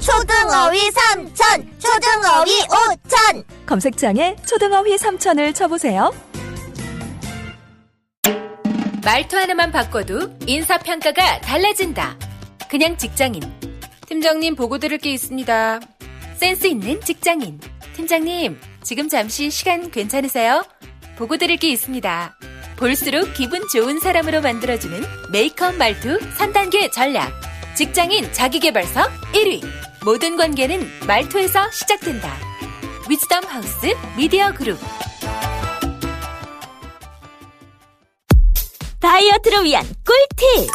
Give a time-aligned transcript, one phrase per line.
[0.00, 3.44] 초등어휘 삼천, 초등어휘 오천.
[3.66, 6.12] 검색창에 초등어휘 3천을 쳐보세요.
[9.04, 12.16] 말투 하나만 바꿔도 인사평가가 달라진다.
[12.68, 13.40] 그냥 직장인.
[14.06, 15.80] 팀장님 보고 드릴 게 있습니다.
[16.36, 17.60] 센스 있는 직장인.
[17.94, 20.64] 팀장님, 지금 잠시 시간 괜찮으세요?
[21.16, 22.36] 보고 드릴 게 있습니다.
[22.76, 25.02] 볼수록 기분 좋은 사람으로 만들어주는
[25.32, 27.32] 메이크업 말투 3단계 전략.
[27.76, 29.02] 직장인 자기개발서
[29.34, 29.62] 1위.
[30.02, 32.34] 모든 관계는 말투에서 시작된다.
[33.06, 34.78] 위즈덤 하우스 미디어 그룹.
[38.98, 40.70] 다이어트를 위한 꿀팁.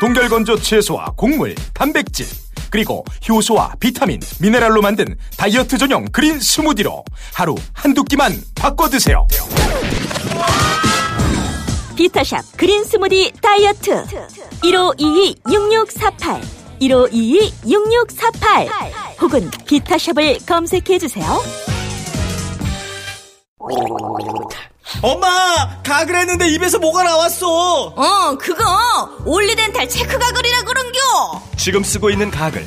[0.00, 2.26] 동결건조 채소와 곡물, 단백질,
[2.68, 9.26] 그리고 효소와 비타민, 미네랄로 만든 다이어트 전용 그린 스무디로 하루 한두 끼만 바꿔 드세요.
[12.02, 14.04] 비타샵 그린 스무디 다이어트.
[14.64, 16.42] 1522-6648.
[16.80, 19.20] 1522-6648.
[19.20, 21.24] 혹은 비타샵을 검색해 주세요.
[25.00, 25.80] 엄마!
[25.84, 27.46] 가글 했는데 입에서 뭐가 나왔어!
[27.94, 28.64] 어, 그거
[29.24, 30.98] 올리덴탈 체크 가글이라 그런겨.
[31.56, 32.66] 지금 쓰고 있는 가글,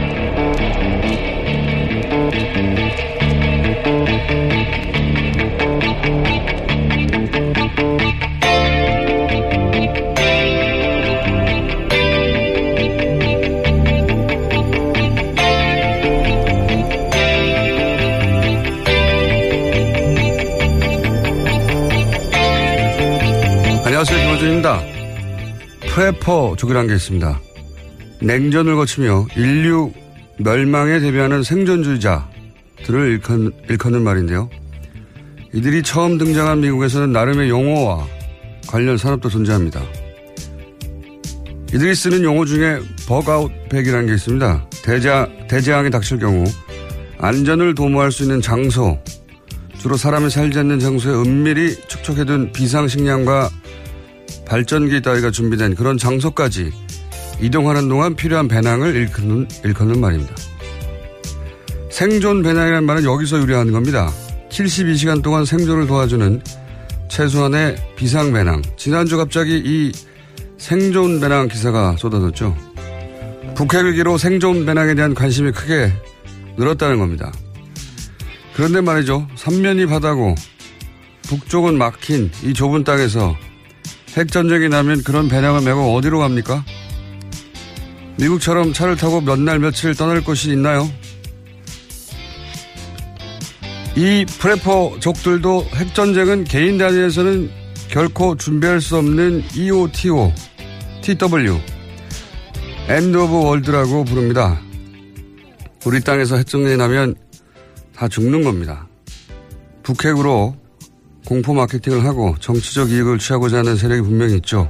[24.41, 24.71] 안녕하세요.
[24.71, 24.81] 김호준입니다.
[25.93, 27.39] 프레퍼 족이라는 게 있습니다.
[28.21, 29.91] 냉전을 거치며 인류
[30.39, 34.49] 멸망에 대비하는 생존주의자들을 일컫, 일컫는 말인데요.
[35.53, 38.07] 이들이 처음 등장한 미국에서는 나름의 용어와
[38.67, 39.81] 관련 산업도 존재합니다.
[41.73, 44.69] 이들이 쓰는 용어 중에 버가웃백이라는 게 있습니다.
[44.83, 46.43] 대자, 대재앙이 닥칠 경우
[47.19, 48.97] 안전을 도모할 수 있는 장소,
[49.77, 53.49] 주로 사람이 살지 않는 장소에 은밀히 축적해둔 비상식량과
[54.51, 56.73] 발전기 따위가 준비된 그런 장소까지
[57.39, 60.35] 이동하는 동안 필요한 배낭을 일컫는, 일컫는 말입니다.
[61.89, 64.11] 생존 배낭이라는 말은 여기서 유래하는 겁니다.
[64.49, 66.41] 72시간 동안 생존을 도와주는
[67.07, 68.61] 최소한의 비상 배낭.
[68.75, 69.93] 지난주 갑자기 이
[70.57, 72.53] 생존 배낭 기사가 쏟아졌죠.
[73.55, 75.93] 북핵 위기로 생존 배낭에 대한 관심이 크게
[76.57, 77.31] 늘었다는 겁니다.
[78.53, 79.29] 그런데 말이죠.
[79.35, 80.35] 삼면이 바다고
[81.29, 83.37] 북쪽은 막힌 이 좁은 땅에서
[84.17, 86.63] 핵전쟁이 나면 그런 배낭을 메고 어디로 갑니까?
[88.17, 90.89] 미국처럼 차를 타고 몇 날 며칠 떠날 곳이 있나요?
[93.95, 97.49] 이 프레퍼족들도 핵전쟁은 개인 단위에서는
[97.89, 100.31] 결코 준비할 수 없는 EOTO,
[101.01, 101.59] TW,
[102.87, 104.61] End of world라고 부릅니다.
[105.85, 107.15] 우리 땅에서 핵전쟁이 나면
[107.95, 108.87] 다 죽는 겁니다.
[109.83, 110.55] 북핵으로
[111.25, 114.69] 공포 마케팅을 하고 정치적 이익을 취하고자 하는 세력이 분명히 있죠.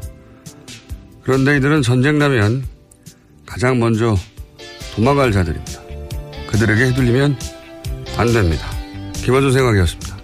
[1.24, 2.64] 그런데 이들은 전쟁 나면
[3.46, 4.16] 가장 먼저
[4.96, 5.82] 도망갈 자들입니다.
[6.48, 7.38] 그들에게 휘둘리면
[8.18, 8.68] 안 됩니다.
[9.14, 10.18] 김원준 생각이었습니다.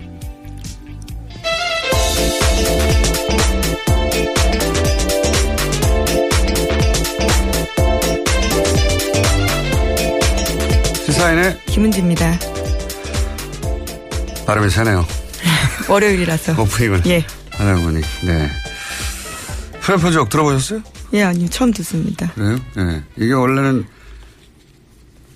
[11.05, 12.39] 시사인의 김은지입니다.
[14.45, 15.26] 발음이 세네요.
[15.89, 16.61] 월요일이라서.
[16.61, 17.25] 오프닝을 예.
[17.51, 18.01] 하다 보니.
[18.25, 18.49] 네.
[19.81, 20.81] 프레퍼족 들어보셨어요?
[21.13, 21.47] 예, 아니요.
[21.49, 22.31] 처음 듣습니다.
[22.33, 22.57] 그래요?
[22.75, 23.03] 네.
[23.15, 23.85] 이게 원래는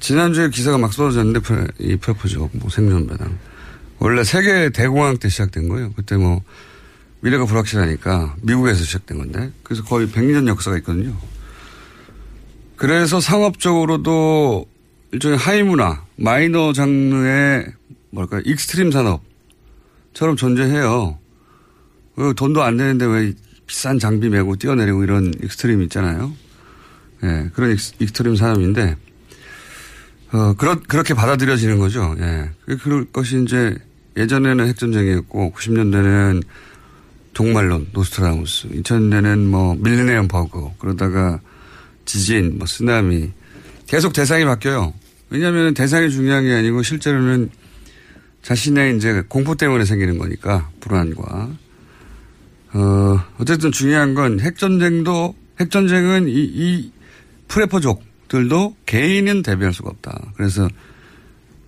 [0.02, 3.38] 지난주에 기사가 막 쏟아졌는데 프레, 이 프레퍼족 뭐 생존 배당
[4.00, 5.94] 원래 세계 대공황 때 시작된 거예요.
[5.94, 6.42] 그때 뭐
[7.22, 11.16] 미래가 불확실하니까 미국에서 시작된 건데 그래서 거의 100년 역사가 있거든요.
[12.76, 14.66] 그래서 상업적으로도
[15.12, 17.68] 일종의 하위 문화, 마이너 장르의
[18.10, 21.18] 뭘까 extreme 산업처럼 존재해요.
[22.16, 23.34] 그 돈도 안 되는데 왜
[23.66, 26.34] 비싼 장비 메고 뛰어내리고 이런 extreme 있잖아요.
[27.24, 28.98] 예, 네, 그런 extreme 산업인데,
[30.34, 32.16] 어, 그렇, 그렇게 받아들여지는 거죠.
[32.20, 32.50] 예.
[32.78, 33.78] 그럴 것이 이제
[34.18, 36.44] 예전에는 핵전쟁이었고 90년대는
[37.34, 41.40] 종말론 노스트라다무스 2000년대는 뭐 밀레니엄 버그 그러다가
[42.06, 43.32] 지진 뭐 쓰나미
[43.88, 44.94] 계속 대상이 바뀌어요.
[45.30, 47.50] 왜냐하면 대상이 중요한 게 아니고 실제로는
[48.42, 51.50] 자신의 이제 공포 때문에 생기는 거니까 불안과
[52.74, 56.92] 어 어쨌든 중요한 건 핵전쟁도 핵전쟁은 이, 이
[57.48, 60.34] 프레퍼족들도 개인은 대비할 수가 없다.
[60.36, 60.68] 그래서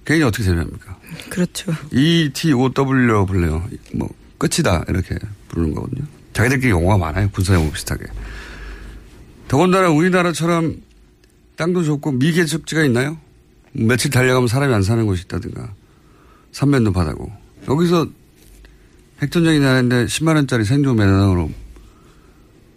[0.06, 0.98] 개인이 어떻게 대비합니까?
[1.30, 1.72] 그렇죠.
[1.92, 3.68] ETOW로 불러요.
[3.94, 5.16] 뭐 끝이다 이렇게
[5.50, 6.06] 부르는 거거든요.
[6.34, 7.30] 자기들끼리 용어가 많아요.
[7.32, 8.06] 군사 용어 비슷하게.
[9.48, 10.82] 더군다나 우리나라처럼
[11.56, 13.18] 땅도 좁고 미개척지가 있나요?
[13.74, 15.74] 며칠 달려가면 사람이 안 사는 곳이 있다든가.
[16.54, 17.32] 삼면도 바다고.
[17.68, 18.08] 여기서
[19.22, 21.52] 핵전쟁이 나는데 10만 원짜리 생존 매너으로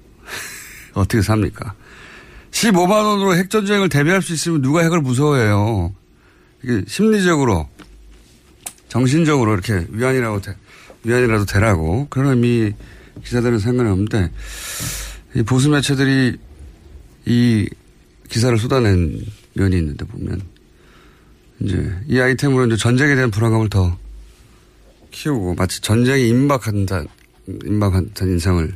[0.95, 1.75] 어떻게 삽니까?
[2.51, 5.95] 15만 원으로 핵전쟁을 대비할 수 있으면 누가 핵을 무서워해요.
[6.63, 7.69] 이게 심리적으로,
[8.89, 10.57] 정신적으로 이렇게 위안이라고, 대,
[11.05, 12.07] 위안이라도 되라고.
[12.09, 12.73] 그런 의미
[13.25, 14.31] 기사들은 상관이 없는데,
[15.37, 16.37] 이 보수 매체들이
[17.27, 17.69] 이
[18.31, 19.21] 기사를 쏟아낸
[19.53, 20.41] 면이 있는데 보면,
[21.61, 23.97] 이제 이 아이템으로 이제 전쟁에 대한 불안감을 더
[25.11, 27.05] 키우고 마치 전쟁이 임박한다,
[27.65, 28.75] 임박한다는 인상을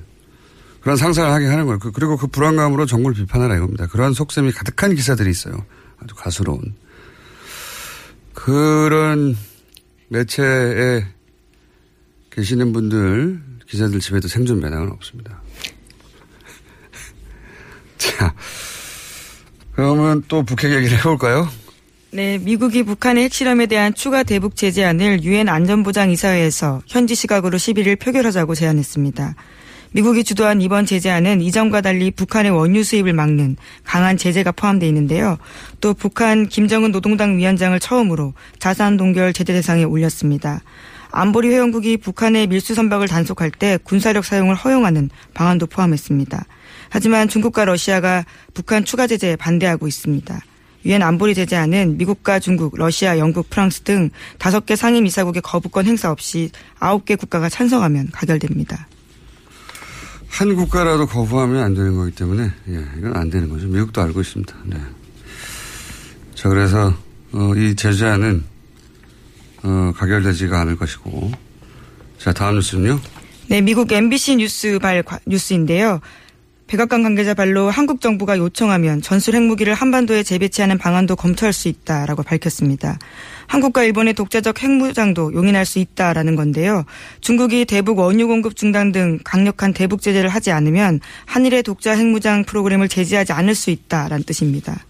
[0.80, 1.78] 그런 상상을 하게 하는 거예요.
[1.78, 3.86] 그, 그리고 그 불안감으로 정부를 비판하라 이겁니다.
[3.86, 5.64] 그러한 속셈이 가득한 기사들이 있어요.
[5.98, 6.74] 아주 가스로운.
[8.32, 9.36] 그런
[10.08, 11.06] 매체에
[12.30, 15.42] 계시는 분들, 기자들 집에도 생존 배낭은 없습니다.
[17.98, 18.34] 자,
[19.72, 21.48] 그러면 또 북핵 얘기를 해볼까요?
[22.12, 29.36] 네, 미국이 북한의 핵실험에 대한 추가 대북 제재안을 유엔 안전보장이사회에서 현지 시각으로 11일 표결하자고 제안했습니다.
[29.92, 35.38] 미국이 주도한 이번 제재안은 이전과 달리 북한의 원유 수입을 막는 강한 제재가 포함되어 있는데요.
[35.80, 40.62] 또 북한 김정은 노동당 위원장을 처음으로 자산 동결 제재 대상에 올렸습니다.
[41.12, 46.44] 안보리 회원국이 북한의 밀수 선박을 단속할 때 군사력 사용을 허용하는 방안도 포함했습니다.
[46.88, 50.40] 하지만 중국과 러시아가 북한 추가 제재에 반대하고 있습니다.
[50.84, 56.10] 유엔 안보리 제재안은 미국과 중국, 러시아, 영국, 프랑스 등 다섯 개 상임 이사국의 거부권 행사
[56.10, 58.88] 없이 아홉 개 국가가 찬성하면 가결됩니다.
[60.28, 63.66] 한 국가라도 거부하면 안 되는 거기 때문에 예, 이건 안 되는 거죠.
[63.66, 64.54] 미국도 알고 있습니다.
[64.66, 64.76] 네.
[66.34, 66.94] 자 그래서
[67.32, 68.44] 어, 이 제재안은
[69.62, 71.32] 어, 가결되지가 않을 것이고
[72.18, 73.00] 자 다음 뉴스는요.
[73.48, 76.00] 네, 미국 MBC 뉴스 발 뉴스인데요.
[76.70, 82.96] 백악관 관계자 발로 한국 정부가 요청하면 전술 핵무기를 한반도에 재배치하는 방안도 검토할 수 있다라고 밝혔습니다.
[83.48, 86.84] 한국과 일본의 독자적 핵무장도 용인할 수 있다라는 건데요.
[87.20, 92.88] 중국이 대북 원유 공급 중단 등 강력한 대북 제재를 하지 않으면 한일의 독자 핵무장 프로그램을
[92.88, 94.84] 제지하지 않을 수 있다라는 뜻입니다.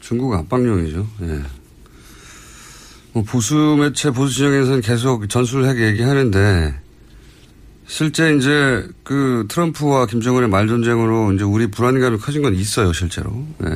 [0.00, 1.06] 중국 압박용이죠.
[1.22, 1.40] 예.
[3.12, 6.85] 뭐 보수 매체 보수 진영에서는 계속 전술 핵 얘기하는데
[7.86, 13.46] 실제 이제 그 트럼프와 김정은의 말 전쟁으로 이제 우리 불안감이 커진 건 있어요, 실제로.
[13.58, 13.70] 네.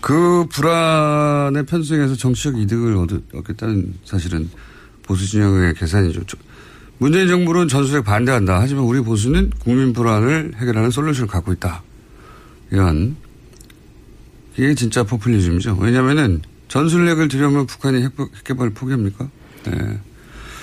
[0.00, 3.08] 그 불안의 편승에서 정치적 이득을 얻
[3.46, 4.50] 겠다는 사실은
[5.02, 6.20] 보수 진영의 계산이죠.
[6.98, 8.60] 문재인 정부는 전술핵 반대한다.
[8.60, 11.82] 하지만 우리 보수는 국민 불안을 해결하는 솔루션을 갖고 있다.
[12.70, 13.16] 이런
[14.56, 15.78] 이게 진짜 포퓰리즘이죠.
[15.80, 19.28] 왜냐하면은 전술핵을 들여오면 북한이 핵, 핵개발을 포기합니까?
[19.64, 20.00] 네.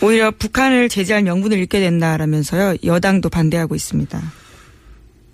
[0.01, 2.77] 오히려 북한을 제재할 명분을 잃게 된다라면서요.
[2.83, 4.19] 여당도 반대하고 있습니다.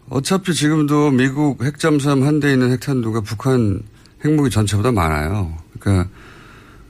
[0.10, 3.82] 어차피 지금도 미국 핵잠수함 한 대 있는 핵탄두가 북한
[4.26, 5.58] 핵무기 전체보다 많아요.
[5.80, 6.10] 그러니까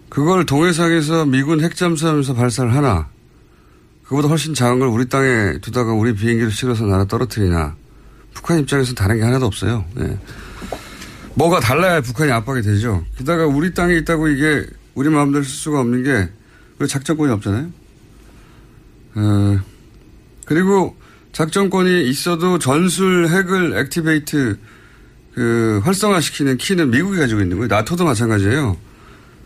[0.10, 3.10] 그걸 동해상에서 미군 핵잠수함에서 발사를 하나
[4.04, 7.76] 그보다 훨씬 작은 걸 우리 땅에 두다가 우리 비행기를 실어서 날아 떨어뜨리나
[8.34, 9.84] 북한 입장에서 다른 게 하나도 없어요.
[9.96, 10.18] 네.
[11.36, 13.04] 뭐가 달라야 북한이 압박이 되죠.
[13.18, 14.66] 게다가 우리 땅에 있다고 이게
[14.96, 16.30] 우리 마음대로 쓸 수가 없는 게
[16.86, 17.72] 작전권이 없잖아요.
[19.16, 19.60] 어,
[20.46, 20.96] 그리고
[21.32, 24.58] 작전권이 있어도 전술 핵을 액티베이트
[25.34, 27.68] 그 활성화시키는 키는 미국이 가지고 있는 거예요.
[27.68, 28.78] 나토도 마찬가지예요.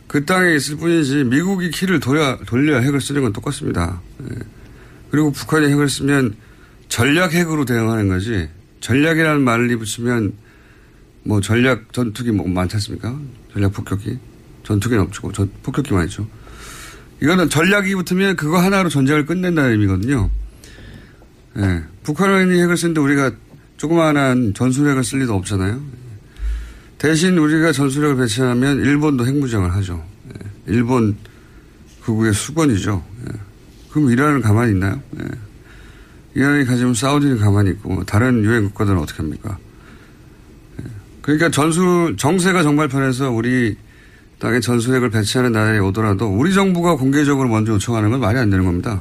[0.08, 4.02] 그 땅에 있을 뿐이지 미국이 키를 돌려, 돌려야 핵을 쓰는 건 똑같습니다.
[4.24, 4.36] 예.
[5.10, 6.36] 그리고 북한이 핵을 쓰면
[6.88, 8.50] 전략 핵으로 대응하는 거지
[8.82, 10.34] 전략이라는 말을 붙이면
[11.24, 13.18] 뭐 전략 전투기 뭐 많지 않습니까?
[13.54, 14.18] 전략 폭격기.
[14.64, 16.28] 전투기는 없고 전, 폭격기만 있죠.
[17.22, 20.30] 이거는 전략이 붙으면 그거 하나로 전쟁을 끝낸다는 의미거든요.
[21.58, 21.84] 예.
[22.04, 23.32] 북한이 핵을 쓰는데 우리가
[23.78, 25.82] 조그마한 전술핵을 쓸 리도 없잖아요.
[26.98, 30.04] 대신 우리가 전술핵을 배치하면 일본도 핵무장을 하죠.
[30.30, 30.74] 예.
[30.74, 31.16] 일본
[32.04, 33.04] 극우의 수건이죠.
[33.28, 33.40] 예.
[33.92, 35.00] 그럼 이란은 가만히 있나요?
[35.20, 35.26] 예.
[36.34, 39.60] 이란이 가지면 사우디는 가만히 있고 다른 유엔 국가들은 어떻게 합니까?
[40.80, 40.86] 예.
[41.22, 43.78] 그러니까 전술 정세가 정말 편해서 우리
[44.42, 49.00] 땅에 전술핵을 배치하는 날이 오더라도 우리 정부가 공개적으로 먼저 요청하는 건 말이 안 되는 겁니다.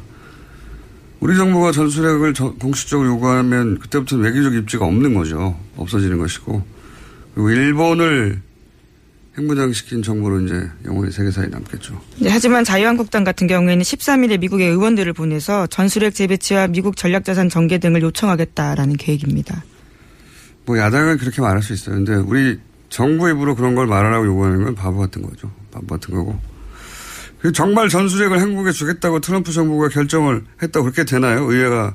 [1.19, 5.59] 우리 정부가 전술핵을 공식적으로 요구하면 그때부터는 외교적 입지가 없는 거죠.
[5.77, 6.63] 없어지는 것이고.
[7.35, 8.43] 그리고 일본을
[9.39, 11.99] 핵무장시킨 정부로 이제 영원히 세계사에 남겠죠.
[12.19, 18.03] 네, 하지만 자유한국당 같은 경우에는 13일에 미국의 의원들을 보내서 전술핵 재배치와 미국 전략자산 전개 등을
[18.03, 19.65] 요청하겠다라는 계획입니다.
[20.67, 21.95] 뭐 야당은 그렇게 말할 수 있어요.
[21.95, 22.59] 근데 우리
[22.91, 25.51] 정부 입으로 그런 걸 말하라고 요구하는 건 바보 같은 거죠.
[25.71, 26.39] 바보 같은 거고.
[27.55, 31.51] 정말 전술핵을 한국에 주겠다고 트럼프 정부가 결정을 했다고 그렇게 되나요?
[31.51, 31.95] 의회가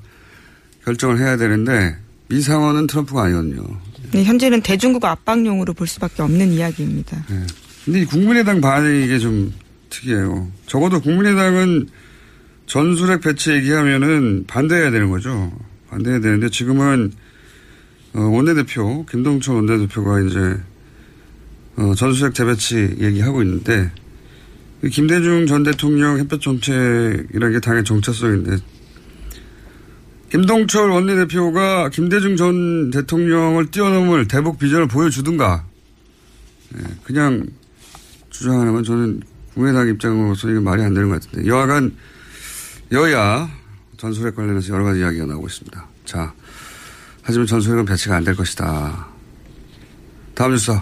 [0.86, 1.98] 결정을 해야 되는데
[2.32, 3.62] 이 상황은 트럼프가 아니거든요.
[4.12, 7.24] 네, 현재는 대중국 압박용으로 볼 수밖에 없는 이야기입니다.
[7.30, 7.46] 네.
[7.84, 9.54] 근데 이 국민의당 반응이 이게 좀
[9.90, 10.50] 특이해요.
[10.66, 11.88] 적어도 국민의당은
[12.66, 15.52] 전술핵 배치 얘기하면은 반대해야 되는 거죠.
[15.90, 17.12] 반대해야 되는데 지금은
[18.14, 20.58] 어, 원내대표 김동철 원내대표가 이제
[21.78, 23.92] 어, 전술핵 재배치 얘기하고 있는데
[24.92, 28.58] 김대중 전 대통령 햇볕 정책이라는 게 당의 정체성인데
[30.32, 35.66] 김동철 원내대표가 김대중 전 대통령을 뛰어넘을 대북 비전을 보여주든가
[36.70, 37.46] 네, 그냥
[38.30, 39.22] 주장하는 건 저는
[39.54, 41.96] 국민의당 입장으로서 이게 말이 안 되는 것 같은데 여하간
[42.92, 43.50] 여야
[43.98, 45.88] 전술핵 관련해서 여러 가지 이야기가 나오고 있습니다.
[46.06, 46.34] 자,
[47.22, 49.08] 하지만 전술핵은 배치가 안 될 것이다.
[50.36, 50.74] 다음 뉴스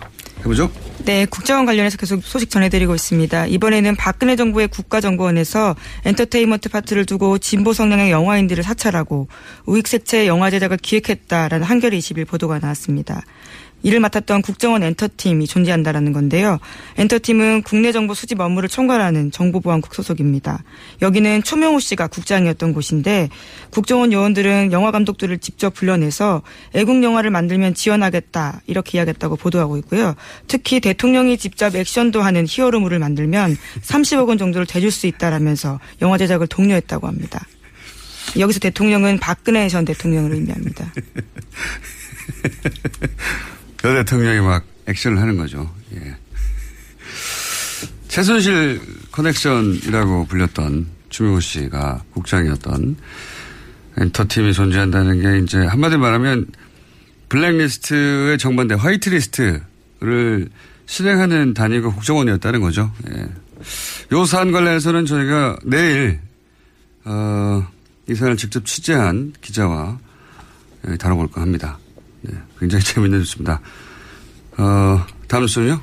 [0.43, 0.71] 해보죠.
[1.05, 3.47] 네, 국정원 관련해서 계속 소식 전해드리고 있습니다.
[3.47, 9.27] 이번에는 박근혜 정부의 국가정보원에서 엔터테인먼트 파트를 두고 진보 성향의 영화인들을 사찰하고
[9.65, 13.21] 우익 색채 영화 제작을 기획했다라는 한겨레21 보도가 나왔습니다.
[13.83, 16.59] 이를 맡았던 국정원 엔터팀이 존재한다라는 건데요.
[16.97, 20.63] 엔터팀은 국내 정보 수집 업무를 총괄하는 정보보안국 소속입니다.
[21.01, 23.29] 여기는 추명호 씨가 국장이었던 곳인데
[23.69, 26.41] 국정원 요원들은 영화 감독들을 직접 불러내서
[26.73, 30.15] 애국 영화를 만들면 지원하겠다 이렇게 이야기했다고 보도하고 있고요.
[30.47, 36.47] 특히 대통령이 직접 액션도 하는 히어로물을 만들면 30억 원 정도를 대줄 수 있다라면서 영화 제작을
[36.47, 37.45] 독려했다고 합니다.
[38.39, 40.93] 여기서 대통령은 박근혜 전 대통령을 의미합니다.
[43.83, 45.69] 여 대통령이 막 액션을 하는 거죠.
[45.95, 46.15] 예.
[48.07, 48.79] 최순실
[49.11, 52.95] 커넥션이라고 불렸던 추명호 씨가 국장이었던
[53.97, 56.47] 엔터팀이 존재한다는 게 이제 한마디로 말하면
[57.29, 60.49] 블랙리스트에 정반대 화이트리스트를
[60.85, 62.91] 실행하는 단위가 국정원이었다는 거죠.
[63.09, 63.27] 예.
[64.11, 66.19] 요 사안 관련해서는 저희가 내일
[67.05, 67.65] 어,
[68.07, 69.99] 이 사안을 직접 취재한 기자와
[70.87, 71.79] 예, 다뤄볼까 합니다.
[72.63, 73.61] 네, 굉장히 재밌는 뉴스입니다.
[74.57, 75.81] 어, 다음 뉴스는요?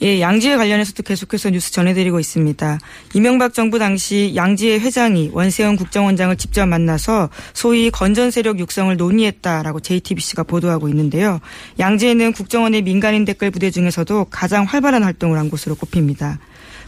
[0.00, 2.78] 예, 양지회 관련해서도 계속해서 뉴스 전해드리고 있습니다.
[3.14, 10.44] 이명박 정부 당시 양지회 회장이 원세훈 국정원장을 직접 만나서 소위 건전 세력 육성을 논의했다라고 JTBC가
[10.44, 11.40] 보도하고 있는데요.
[11.80, 16.38] 양지회는 국정원의 민간인 댓글 부대 중에서도 가장 활발한 활동을 한 곳으로 꼽힙니다.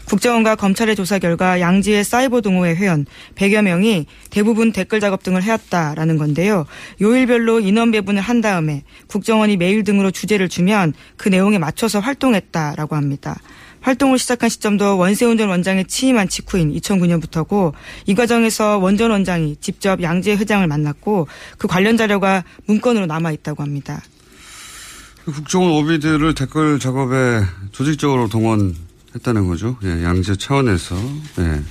[0.05, 3.05] 국정원과 검찰의 조사 결과 양지의 사이버 동호회 회원
[3.35, 6.65] 100여 명이 대부분 댓글 작업 등을 해왔다라는 건데요.
[7.01, 13.39] 요일별로 인원 배분을 한 다음에 국정원이 메일 등으로 주제를 주면 그 내용에 맞춰서 활동했다라고 합니다.
[13.79, 17.73] 활동을 시작한 시점도 원세훈 전 원장의 취임한 직후인 2009년부터고
[18.05, 21.27] 이 과정에서 원 전 원장이 직접 양지의 회장을 만났고
[21.57, 24.01] 그 관련 자료가 문건으로 남아 있다고 합니다.
[25.25, 27.41] 국정원 오비들을 댓글 작업에
[27.71, 28.75] 조직적으로 동원
[29.15, 29.77] 했다는 거죠.
[29.83, 30.95] 예, 양재 차원에서.
[31.39, 31.61] 예.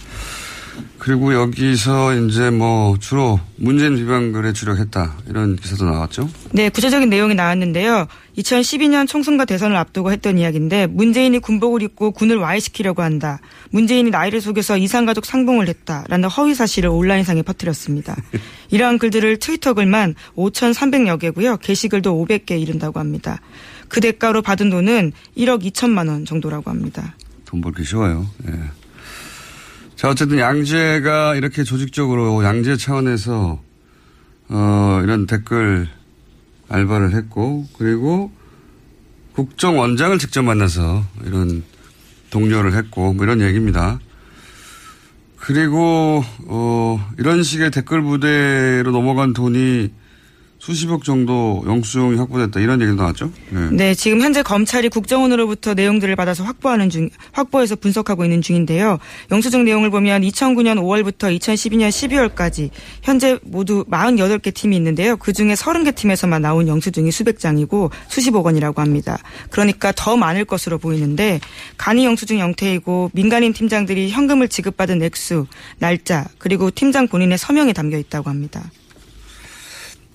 [0.98, 6.28] 그리고 여기서 이제 뭐 주로 문재인 비방글에 주력했다 이런 기사도 나왔죠.
[6.52, 8.06] 네, 구체적인 내용이 나왔는데요.
[8.36, 13.40] 2012년 총선과 대선을 앞두고 했던 이야기인데 문재인이 군복을 입고 군을 와해시키려고 한다.
[13.70, 18.16] 문재인이 나이를 속여서 이상가족 상봉을 했다라는 허위 사실을 온라인상에 퍼뜨렸습니다.
[18.70, 21.56] 이러한 글들을 트위터 글만 5,300여 개고요.
[21.58, 23.40] 게시글도 500개 이른다고 합니다.
[23.88, 27.14] 그 대가로 받은 돈은 1억 2천만 원 정도라고 합니다.
[27.50, 28.28] 돈 벌기 쉬워요.
[28.46, 28.52] 예.
[29.96, 33.60] 자, 어쨌든 양재가 이렇게 조직적으로 양재 차원에서,
[34.50, 35.88] 어, 이런 댓글
[36.68, 38.30] 알바를 했고, 그리고
[39.34, 41.64] 국정원장을 직접 만나서 이런
[42.30, 43.98] 동료를 했고, 뭐 이런 얘기입니다.
[45.36, 49.92] 그리고, 어, 이런 식의 댓글 부대로 넘어간 돈이
[50.60, 53.32] 수십억 정도 영수증이 확보됐다 이런 얘기도 나왔죠.
[53.48, 53.68] 네.
[53.72, 53.94] 네.
[53.94, 58.98] 지금 현재 검찰이 국정원으로부터 내용들을 받아서 확보하는 중, 확보해서 분석하고 있는 중인데요.
[59.30, 62.68] 영수증 내용을 보면 2009년 5월부터 2012년 12월까지
[63.02, 65.16] 현재 모두 48개 팀이 있는데요.
[65.16, 69.18] 그 중에 30개 팀에서만 나온 영수증이 수백 장이고 수십억 원이라고 합니다.
[69.48, 71.40] 그러니까 더 많을 것으로 보이는데
[71.78, 75.46] 간이 영수증 형태이고 민간인 팀장들이 현금을 지급받은 액수,
[75.78, 78.70] 날짜 그리고 팀장 본인의 서명이 담겨 있다고 합니다.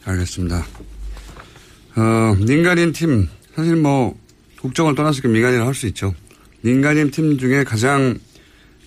[0.05, 0.65] 알겠습니다.
[1.95, 4.17] 어, 민간인 팀, 사실 뭐,
[4.61, 6.13] 국정을 떠났으니까 민간인을 할 수 있죠.
[6.61, 8.17] 민간인 팀 중에 가장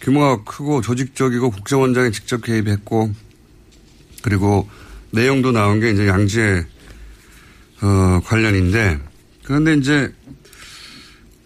[0.00, 3.12] 규모가 크고 조직적이고 국정원장이 직접 개입했고
[4.22, 4.68] 그리고
[5.12, 6.66] 내용도 나온 게 이제 양재
[7.82, 8.98] 어, 관련인데
[9.44, 10.12] 그런데 이제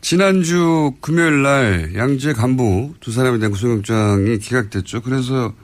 [0.01, 5.03] 지난주 금요일 날 양재 간부 두 사람에 대한 구속영장이 기각됐죠.
[5.03, 5.55] 그래서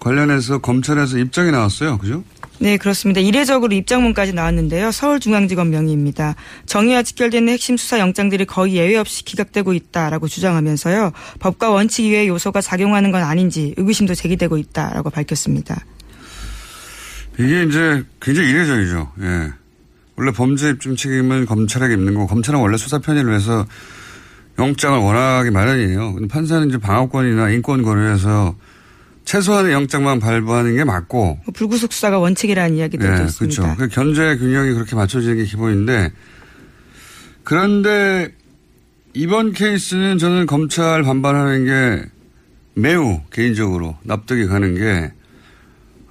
[0.00, 1.98] 관련해서 검찰에서 입장이 나왔어요.
[1.98, 2.24] 그죠?
[2.58, 3.20] 네, 그렇습니다.
[3.20, 4.90] 이례적으로 입장문까지 나왔는데요.
[4.90, 6.36] 서울중앙지검 명의입니다.
[6.64, 11.12] 정의와 직결되는 핵심 수사 영장들이 거의 예외 없이 기각되고 있다라고 주장하면서요.
[11.38, 15.84] 법과 원칙 이외의 요소가 작용하는 건 아닌지 의구심도 제기되고 있다라고 밝혔습니다.
[17.38, 19.12] 이게 이제 굉장히 이례적이죠.
[19.20, 19.50] 예.
[20.16, 23.66] 원래 범죄 입증 책임은 검찰에게 있는 거고 검찰은 원래 수사 편의를 위해서
[24.58, 26.14] 영장을 원하기 마련이에요.
[26.14, 28.56] 근데 판사는 이제 방어권이나 인권 고려해서
[29.26, 33.62] 최소한의 영장만 발부하는 게 맞고 뭐 불구속 수사가 원칙이라는 이야기들도 네, 있습니다.
[33.62, 33.76] 그렇죠.
[33.76, 36.12] 그 견제 균형이 그렇게 맞춰지는 게 기본인데
[37.42, 38.32] 그런데
[39.14, 42.08] 이번 케이스는 저는 검찰 반발하는 게
[42.74, 45.12] 매우 개인적으로 납득이 가는 게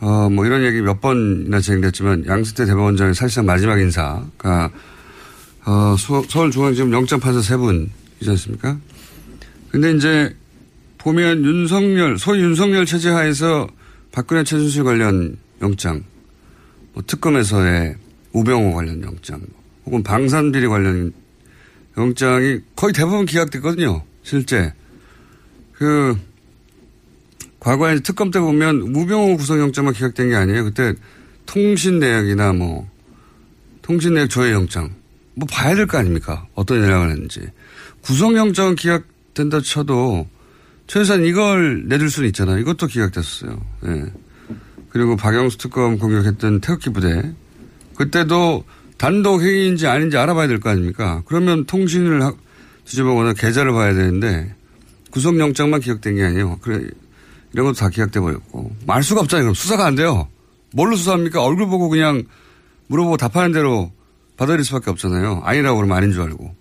[0.01, 4.69] 어, 뭐 이런 얘기 몇 번이나 진행됐지만 양승태 대법원장의 사실상 마지막 인사가
[5.65, 8.77] 어, 서울중앙지검 영장판사 세 분이지 않습니까?
[9.72, 10.36] 근데 이제
[11.06, 13.68] 보면 윤석열, 소위 윤석열 체제 하에서
[14.12, 16.04] 박근혜 최순실 관련 영장,
[16.94, 17.96] 뭐 특검에서의
[18.34, 19.40] 우병우 관련 영장,
[19.86, 21.14] 혹은 방산비리 관련
[21.96, 24.02] 영장이 거의 대부분 기각됐거든요.
[24.24, 24.74] 실제.
[25.74, 26.18] 그
[27.60, 30.64] 과거에 특검 때 보면 무병호 구속영장만 기각된 게 아니에요.
[30.64, 30.96] 그때
[31.46, 32.90] 통신 내역이나 뭐
[33.84, 34.90] 통신 내역 조회 영장
[35.36, 36.48] 뭐 봐야 될 거 아닙니까?
[36.56, 37.42] 어떤 연락을 했는지.
[38.02, 40.34] 구속영장은 기각된다 쳐도
[40.88, 42.60] 최소한 이걸 내줄 수는 있잖아요.
[42.60, 43.60] 이것도 기각됐어요.
[43.88, 44.06] 예.
[44.89, 47.34] 그리고 박영수 특검 공격했던 태극기 부대
[47.96, 48.63] 그때도
[48.98, 51.22] 단독 회의인지 아닌지 알아봐야 될 거 아닙니까?
[51.25, 52.22] 그러면 통신을
[52.86, 54.54] 뒤집어보거나 계좌를 봐야 되는데
[55.12, 56.60] 구속영장만 기각된 게 아니에요.
[56.62, 56.88] 그래
[57.54, 58.75] 이런 것도 다 기각돼 버렸고.
[58.86, 59.46] 말 수가 없잖아요.
[59.46, 60.27] 그럼 수사가 안 돼요.
[60.74, 61.42] 뭘로 수사합니까?
[61.44, 62.24] 얼굴 보고 그냥
[62.88, 63.91] 물어보고 답하는 대로
[64.38, 65.41] 받아들일 수밖에 없잖아요.
[65.43, 66.54] 아니라고 그러면 아닌 줄 알고.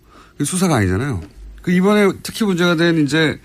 [0.44, 1.20] 수사가 아니잖아요.
[1.62, 3.40] 그 이번에 특히 문제가 된 이제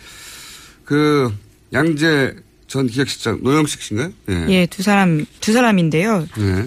[0.90, 1.32] 그
[1.72, 2.34] 양재
[2.66, 4.12] 전 기획실장 노영식 씨인가요?
[4.30, 4.46] 예.
[4.50, 6.28] 예, 두 사람 두 사람인데요.
[6.40, 6.66] 예.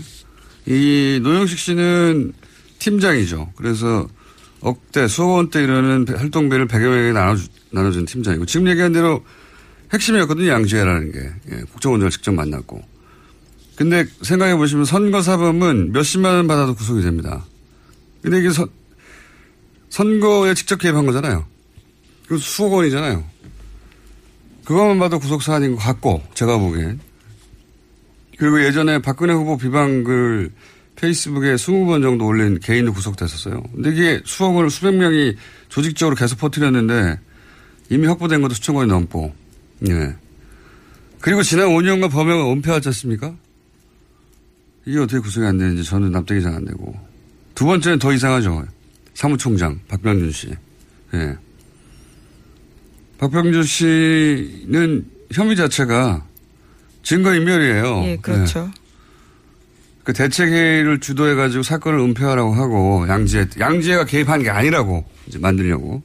[0.73, 2.33] 이 노영식 씨는
[2.79, 3.53] 팀장이죠.
[3.57, 4.09] 그래서
[4.61, 9.25] 억대 수억 원대 이러는 활동비를 100여 명에게 나눠주, 나눠준 팀장이고 지금 얘기한 대로
[9.93, 10.51] 핵심이었거든요.
[10.51, 11.19] 양지혜라는 게.
[11.51, 12.81] 예, 국정원장을 직접 만났고.
[13.75, 17.45] 근데 생각해 보시면 선거사범은 몇십만 원 받아도 구속이 됩니다.
[18.23, 18.69] 근데 이게 선,
[19.91, 21.45] 선거에 직접 개입한 거잖아요.
[22.29, 23.32] 그 수억 원이잖아요.
[24.65, 27.01] 그것만 봐도 구속사안인 것 같고, 제가 보기엔.
[28.39, 30.51] 그리고 예전에 박근혜 후보 비방글
[30.97, 33.63] 페이스북에 20번 정도 올린 개인도 구속됐었어요.
[33.75, 35.35] 근데 이게 수억 원을 수백 명이
[35.69, 37.19] 조직적으로 계속 퍼뜨렸는데
[37.91, 39.35] 이미 확보된 것도 수천 건이 넘고
[39.89, 40.17] 예.
[41.21, 43.35] 그리고 지난 5년간 범행을 은폐하지 않습니까?
[44.87, 46.95] 이게 어떻게 구성이 안 되는지 저는 납득이 잘 안 되고.
[47.55, 48.65] 두 번째는 더 이상하죠.
[49.15, 50.51] 사무총장, 박병준 씨.
[51.15, 51.37] 예.
[53.23, 56.27] 박병준 씨는 혐의 자체가
[57.05, 58.03] 증거인멸이에요.
[58.05, 58.69] 예, 그렇죠.
[58.69, 58.83] 예.
[60.03, 66.03] 그 대책회의를 주도해가지고 사건을 은폐하라고 하고 양지혜, 양지혜가 개입한 게 아니라고 이제 만들려고.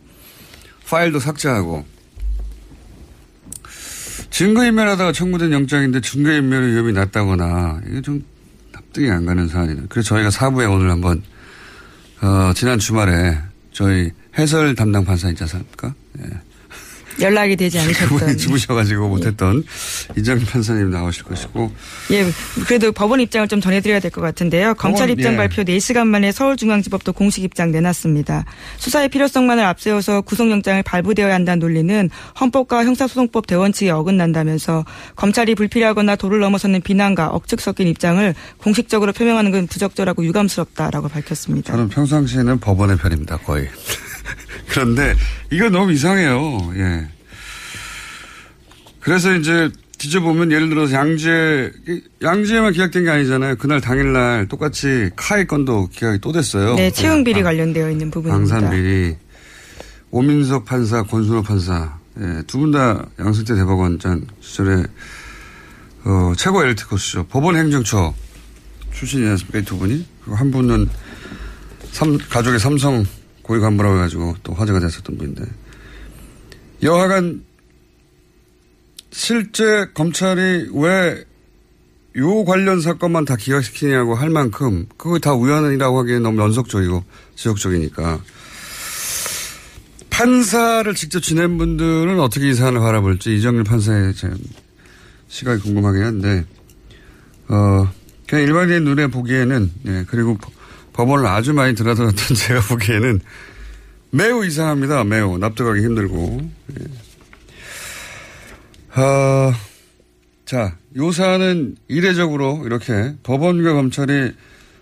[0.86, 1.86] 파일도 삭제하고.
[4.30, 8.24] 증거인멸하다가 청구된 영장인데 증거인멸의 위험이 낮다거나 이게 좀
[8.72, 9.84] 납득이 안 가는 사안이네.
[9.90, 11.24] 그래서 저희가 사부에 오늘 한번
[12.22, 13.40] 어, 지난 주말에
[13.72, 15.96] 저희 해설 담당 판사 있지 않습니까?
[16.20, 16.47] 예.
[17.22, 18.38] 연락이 되지 않으셨던.
[18.38, 19.10] 죽으셔가지고 예.
[19.10, 19.64] 못했던
[20.18, 21.72] 이정희 판사님 나오실 것이고.
[22.12, 22.26] 예,
[22.66, 24.74] 그래도 법원 입장을 좀 전해드려야 될 것 같은데요.
[24.76, 25.38] 검찰 입장 예.
[25.38, 28.46] 발표 4시간 만에 서울중앙지법도 공식 입장 내놨습니다.
[28.78, 36.82] 수사의 필요성만을 앞세워서 구속영장을 발부되어야 한다는 논리는 헌법과 형사소송법 대원칙에 어긋난다면서 검찰이 불필요하거나 도를 넘어서는
[36.82, 41.74] 비난과 억측 섞인 입장을 공식적으로 표명하는 건 부적절하고 유감스럽다라고 밝혔습니다.
[41.74, 43.68] 저는 평상시에는 법원의 편입니다, 거의.
[44.70, 45.16] 그런데
[45.52, 46.74] 이거 너무 이상해요.
[46.76, 47.08] 예.
[49.00, 51.72] 그래서 이제 뒤져보면 예를 들어서 양재,
[52.22, 53.56] 양재에만 기각된 게 아니잖아요.
[53.56, 56.76] 그날 당일날 똑같이 카이 건도 기각이 또 됐어요.
[56.76, 57.44] 네, 채용 비리 예.
[57.44, 58.56] 관련되어 있는 부분입니다.
[58.56, 59.16] 방산 비리.
[60.12, 61.98] 오민석 판사, 권순호 판사.
[62.20, 64.84] 예, 두 분 다 양승태 대법원장 시절에
[66.06, 67.26] 어, 최고 엘리트 코스죠.
[67.28, 68.14] 법원 행정처
[68.94, 69.60] 출신이지 않습니까?
[69.60, 70.06] 이 두 분이.
[70.22, 70.90] 그리고 한 분은
[71.92, 73.06] 삼, 가족의 삼성
[73.48, 75.44] 고위 간부라고 해가지고 또 화제가 됐었던 분인데.
[76.84, 77.44] 여하간
[79.12, 81.28] 실제 검찰이 왜
[82.18, 87.04] 요 관련 사건만 다 기각시키냐고 할 만큼 그거 다 우연이라고 하기엔 너무 연속적이고
[87.36, 88.22] 지속적이니까
[90.10, 94.14] 판사를 직접 지낸 분들은 어떻게 이 사안을 바라볼지 이정일 판사의
[95.28, 96.46] 시각이 궁금하긴 한데,
[97.50, 97.88] 어,
[98.26, 100.36] 그냥 일반인 눈에 보기에는, 예, 그리고
[100.98, 103.22] 법원을 아주 많이 드나들었던 제가 보기에는
[104.10, 105.04] 매우 이상합니다.
[105.04, 105.38] 매우.
[105.38, 106.50] 납득하기 힘들고.
[106.80, 106.86] 예.
[109.00, 109.54] 어,
[110.46, 114.32] 자, 요 사안은 이례적으로 이렇게 법원과 검찰이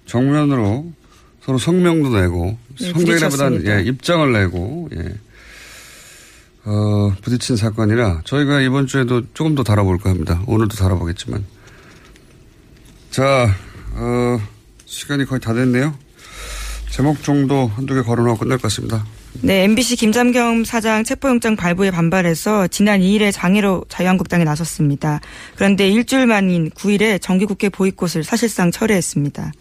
[0.05, 0.93] 정면으로
[1.41, 5.15] 서로 성명도 내고, 네, 성명이라보다는 예, 입장을 내고, 예.
[6.63, 10.41] 어, 부딪힌 사건이라 저희가 이번 주에도 조금 더 다뤄볼까 합니다.
[10.47, 11.43] 오늘도 다뤄보겠지만.
[13.11, 13.53] 자,
[13.93, 14.39] 어,
[14.85, 16.04] 시간이 거의 다 됐네요.
[16.95, 19.05] 제목 정도 한두 개 걸어놓고 끝날 것 같습니다.
[19.41, 25.19] 네, MBC 김잠겸 사장 체포영장 발부에 반발해서 지난 2일에 장애로 자유한국당에 나섰습니다.
[25.55, 29.51] 그런데 일주일 만인 9일에 정기국회 보이콧을 사실상 철회했습니다.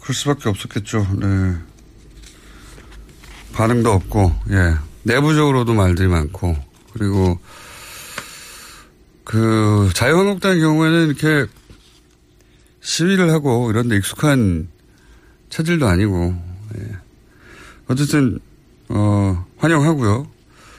[0.00, 1.06] 그럴 수밖에 없었겠죠.
[1.20, 1.54] 네.
[3.52, 4.74] 반응도 없고, 예.
[5.04, 6.56] 내부적으로도 말들이 많고,
[6.92, 7.38] 그리고
[9.22, 11.48] 그 자유한국당의 경우에는 이렇게
[12.80, 14.73] 시위를 하고 이런 데 익숙한
[15.54, 16.34] 체질도 아니고,
[16.78, 16.96] 예.
[17.86, 18.40] 어쨌든,
[18.88, 20.28] 어, 환영하고요.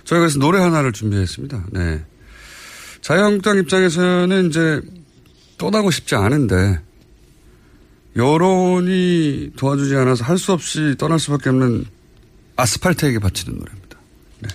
[0.04, 1.68] 저희가 그래서 노래 하나를 준비했습니다.
[1.72, 2.04] 네.
[3.00, 4.82] 자유한국당 입장에서는 이제
[5.58, 6.82] 떠나고 싶지 않은데,
[8.18, 11.86] 여론이 도와주지 않아서 할 수 없이 떠날 수밖에 없는
[12.58, 13.98] 아스팔트에게 바치는 노래입니다.
[14.42, 14.50] 네.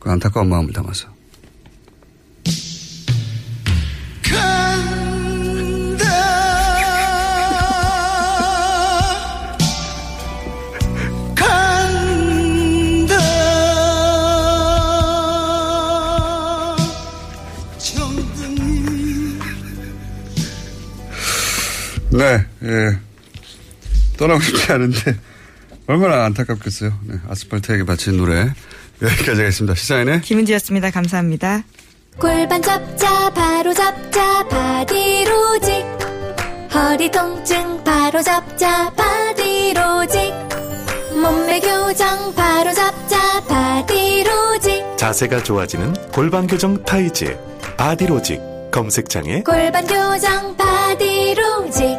[0.00, 1.14] 그 안타까운 마음을 담아서.
[22.16, 22.98] 네, 예.
[24.16, 25.16] 떠나고 싶지 않은데,
[25.86, 26.98] 얼마나 안타깝겠어요.
[27.04, 28.52] 네, 아스팔트에게 바친 노래.
[29.02, 29.74] 여기까지 하겠습니다.
[29.74, 30.90] 시사인의 김은지였습니다.
[30.90, 31.64] 감사합니다.
[32.18, 35.84] 골반 잡자, 바로 잡자, 바디로직.
[36.74, 40.32] 허리 통증, 바로 잡자, 바디로직.
[41.20, 44.96] 몸매 교정, 바로 잡자, 바디로직.
[44.96, 47.36] 자세가 좋아지는 골반 교정 타이즈,
[47.76, 48.40] 바디로직.
[48.72, 50.75] 검색창에 골반 교정, 바디로직.
[50.98, 51.98] 라디오직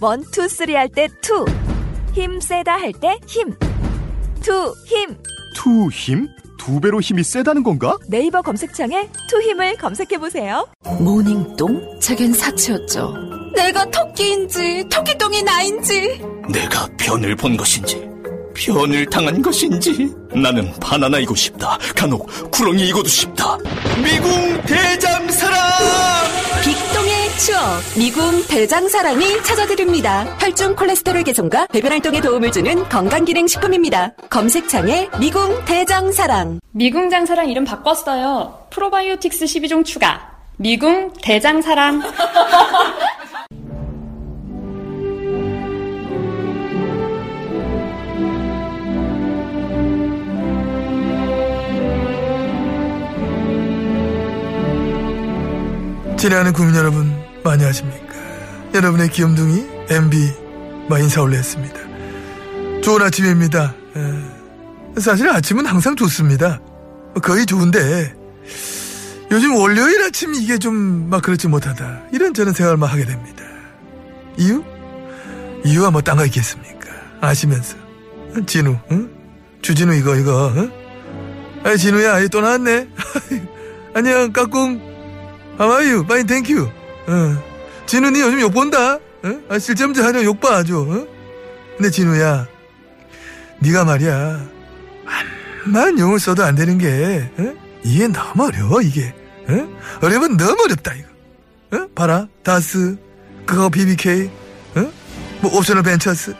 [0.00, 1.44] One, two, three 할 때 two.
[2.12, 3.54] 힘 세다 할 때 힘.
[4.42, 5.16] 투, 힘.
[5.54, 6.28] 투 힘?
[6.58, 7.96] 두 배로 힘이 세다는 건가?
[8.08, 10.66] 네이버 검색창에 투 힘을 검색해보세요.
[11.00, 12.00] 모닝똥?
[12.00, 13.14] 제겐 사치였죠.
[13.54, 16.20] 내가 토끼인지 토끼똥이 나인지
[16.52, 18.06] 내가 변을 본 것인지
[18.54, 23.56] 변을 당한 것인지 나는 바나나이고 싶다 간혹 구렁이이고도 싶다
[24.02, 25.56] 미궁 대장사랑
[27.38, 27.60] 추억
[27.98, 30.24] 미궁 대장사랑이 찾아드립니다.
[30.40, 34.14] 혈중 콜레스테롤 개선과 배변 활동에 도움을 주는 건강기능식품입니다.
[34.30, 36.60] 검색창에 미궁 대장사랑.
[36.72, 38.66] 미궁 장사랑 이름 바꿨어요.
[38.70, 40.30] 프로바이오틱스 12종 추가.
[40.56, 42.02] 미궁 대장사랑.
[56.16, 57.15] 친애하는 국민 여러분
[57.46, 58.14] 많이 하십니까?
[58.74, 60.32] 여러분의 귀염둥이 MB
[60.88, 61.78] 마 인사 올렸습니다.
[62.82, 63.74] 좋은 아침입니다.
[63.96, 66.60] 에, 사실 아침은 항상 좋습니다.
[67.22, 68.14] 거의 좋은데
[69.30, 73.44] 요즘 월요일 아침 이게 좀 막 그렇지 못하다 이런 저는 생각을 하게 됩니다.
[74.36, 74.62] 이유?
[75.64, 76.88] 이유가 뭐딴거 있겠습니까?
[77.20, 77.76] 아시면서
[78.46, 79.10] 진우, 응?
[79.62, 80.70] 주진우 이거 이거, 응?
[81.64, 82.86] 아 진우야, 또 나왔네.
[83.94, 84.78] 안녕, 까꿍.
[85.58, 86.00] How are you?
[86.04, 86.70] Fine, thank you.
[87.06, 87.56] 어.
[87.86, 88.94] 진우, 니 요즘 욕 본다?
[88.94, 89.40] 어?
[89.48, 90.80] 아, 실점자 하냐 욕 봐, 아주.
[90.80, 91.06] 어?
[91.76, 92.46] 근데 진우야,
[93.62, 94.48] 니가 말이야,
[95.64, 97.54] 암만 용을 써도 안 되는 게, 어?
[97.84, 99.14] 이게 너무 어려워, 이게.
[99.48, 99.68] 어?
[100.02, 101.08] 어려면 너무 어렵다, 이거.
[101.76, 101.88] 어?
[101.94, 102.96] 봐라, 다스,
[103.46, 104.30] 그거 BBK,
[104.76, 104.92] 어?
[105.40, 106.34] 뭐 옵셔널 벤처스.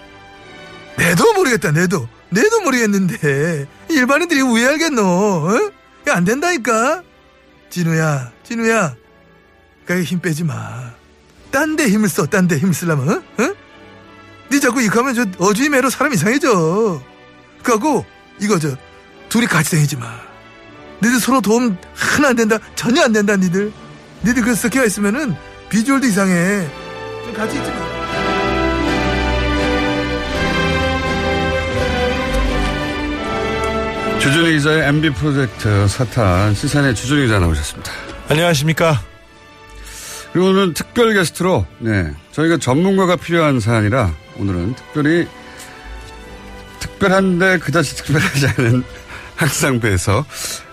[0.99, 2.09] 내도 모르겠다, 내도.
[2.31, 5.71] 내도 모르겠는데, 일반인들이 왜 알겠노, 어?
[6.03, 7.03] 이거 안 된다니까?
[7.71, 8.97] 진우야, 진우야,
[9.87, 10.91] 그게 힘 빼지 마.
[11.51, 13.43] 딴 데 힘을 써, 딴 데 힘을 쓰려면, 어?
[13.43, 13.55] 어?
[14.51, 17.01] 니 자꾸 이거 하면 저 어주의 매로 사람 이상해져.
[17.63, 18.05] 그하고,
[18.41, 18.77] 이거 저
[19.29, 20.07] 둘이 같이 다니지 마.
[21.03, 22.59] 니들 서로 도움 하나 안 된다.
[22.75, 23.73] 전혀 안 된다 니들.
[24.25, 25.35] 니들 그 섞여 있으면은
[25.69, 26.69] 비주얼도 이상해.
[27.25, 27.87] 좀 같이 있지 마.
[34.21, 37.93] 주준희 기자의 MB 프로젝트 사탄 시산의 주준희 기자 나오셨습니다.
[38.29, 39.01] 안녕하십니까.
[40.37, 45.27] 그리고 오늘 특별 게스트로 네 저희가 전문가가 필요한 사안이라 오늘은 특별히
[46.79, 48.83] 특별한데 그다지 특별하지 않은
[49.35, 50.27] 항상 배에서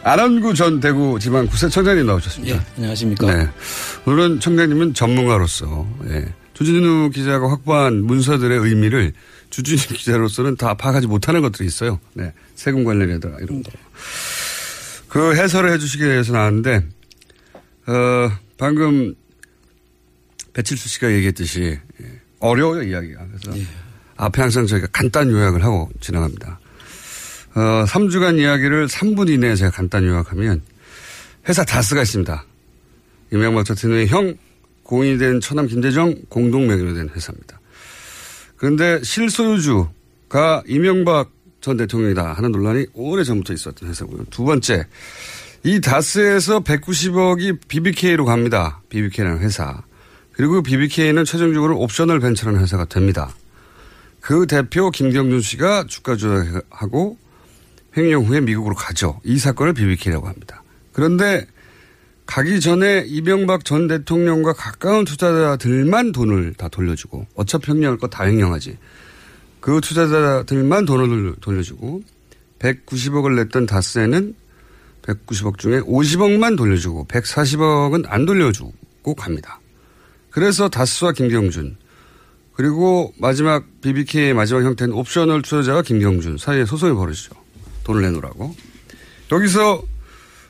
[0.04, 2.58] 안원구 전 대구 지방 구세 청장님 나오셨습니다.
[2.58, 3.34] 예, 안녕하십니까.
[3.34, 3.50] 네.
[4.06, 6.26] 오늘은 청장님은 전문가로서 예.
[6.54, 9.14] 주진우 기자가 확보한 문서들의 의미를
[9.50, 12.02] 주진우 기자로서는 다 파악하지 못하는 것들이 있어요.
[12.16, 12.34] 네.
[12.56, 13.72] 세금 관련이라든가 이런 거.
[15.08, 16.86] 그 해설을 해주시기 위해서 나왔는데
[17.88, 19.16] 어, 방금
[20.54, 23.26] 배칠수 씨가 얘기했듯이 예, 어려워요 이야기가.
[23.28, 23.60] 그래서
[24.16, 26.60] 앞에 항상 저희가 간단 요약을 하고 지나갑니다.
[27.56, 30.62] 어, 3주간 이야기를 3분 이내에 제가 간단 요약하면
[31.48, 32.46] 회사 다스가 있습니다.
[33.32, 34.36] 이명박 전 대통령의 형
[34.84, 37.60] 고인이 된 처남 김대정 공동 명의로 된 회사입니다.
[38.58, 44.26] 그런데 실소유주가 이명박 전 대통령이다 하는 논란이 오래 전부터 있었던 회사고요.
[44.30, 44.86] 두 번째,
[45.64, 48.82] 이 다스에서 190억이 BBK로 갑니다.
[48.90, 49.82] BBK라는 회사.
[50.34, 53.34] 그리고 BBK는 최종적으로 옵셔널 벤처라는 회사가 됩니다.
[54.20, 57.18] 그 대표 김경준 씨가 주가 조작하고
[57.96, 59.20] 횡령 후에 미국으로 가죠.
[59.24, 60.64] 이 사건을 BBK라고 합니다.
[60.92, 61.46] 그런데
[62.26, 68.78] 가기 전에 이명박 전 대통령과 가까운 투자자들만 돈을 다 돌려주고 어차피 횡령할 거 다 횡령하지.
[69.60, 72.02] 그 투자자들만 돈을 돌려주고
[72.60, 74.36] 190억을 냈던 다스에는
[75.04, 79.60] 190억 중에 50억만 돌려주고 140억은 안 돌려주고 갑니다.
[80.34, 81.78] 그래서 다스와 김경준
[82.56, 87.36] 그리고 마지막 BBK의 마지막 형태는 옵셔널 투자자가 김경준 사이에 소송이 벌어지죠.
[87.84, 88.56] 돈을 내놓으라고.
[89.32, 89.84] 여기서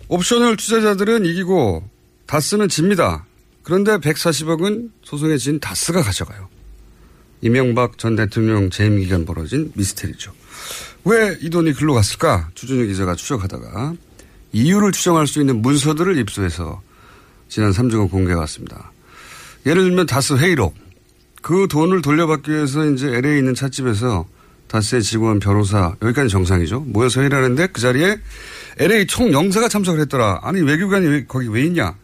[0.08, 1.84] 옵셔널 투자자들은 이기고
[2.28, 3.26] 다스는 집니다.
[3.64, 6.48] 그런데 140억은 소송에 진 다스가 가져가요.
[7.42, 10.34] 이명박 전 대통령 재임 기간 벌어진 미스테리죠.
[11.04, 12.50] 왜 이 돈이 글로 갔을까?
[12.56, 13.96] 주준희 기자가 추적하다가
[14.54, 16.82] 이유를 추정할 수 있는 문서들을 입수해서
[17.50, 18.93] 지난 3주간 공개해 왔습니다.
[19.66, 20.76] 예를 들면 다스 회의록.
[21.42, 24.26] 그 돈을 돌려받기 위해서 이제 LA에 있는 찻집에서
[24.68, 26.80] 다스의 직원 변호사 여기까지 정상이죠.
[26.82, 28.18] 모여서 회의를 하는데 그 자리에
[28.80, 30.40] LA 총영사가 참석을 했더라.
[30.42, 31.96] 아니 외교관이 왜, 거기 왜 있냐.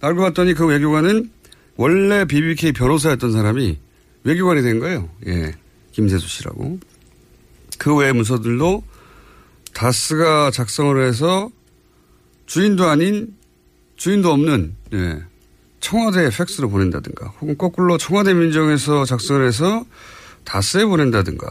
[0.00, 1.30] 알고 봤더니 그 외교관은
[1.76, 3.78] 원래 BBK 변호사였던 사람이
[4.24, 5.08] 외교관이 된 거예요.
[5.26, 5.52] 예.
[5.92, 6.80] 김재수 씨라고.
[7.78, 8.82] 그 외의 문서들도
[9.74, 11.50] 다스가 작성을 해서
[12.46, 13.34] 주인도 아닌
[13.96, 15.22] 주인도 없는 예.
[15.82, 19.84] 청와대에 팩스로 보낸다든가 혹은 거꾸로 청와대 민정에서 작성을 해서
[20.44, 21.46] 다스에 보낸다든가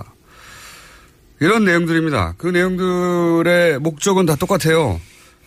[1.41, 2.35] 이런 내용들입니다.
[2.37, 4.99] 그 내용들의 목적은 다 똑같아요.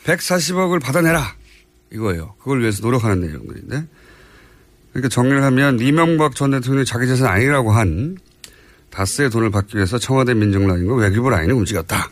[0.05, 1.35] 140억을 받아내라.
[1.93, 2.35] 이거예요.
[2.39, 3.85] 그걸 위해서 노력하는 내용들인데.
[4.93, 8.19] 그러니까 정리를 하면 이명박 전 대통령이 자기 재산 아니라고 한
[8.91, 12.11] 다스의 돈을 받기 위해서 청와대 민정 라인과 외교부 라인을 움직였다.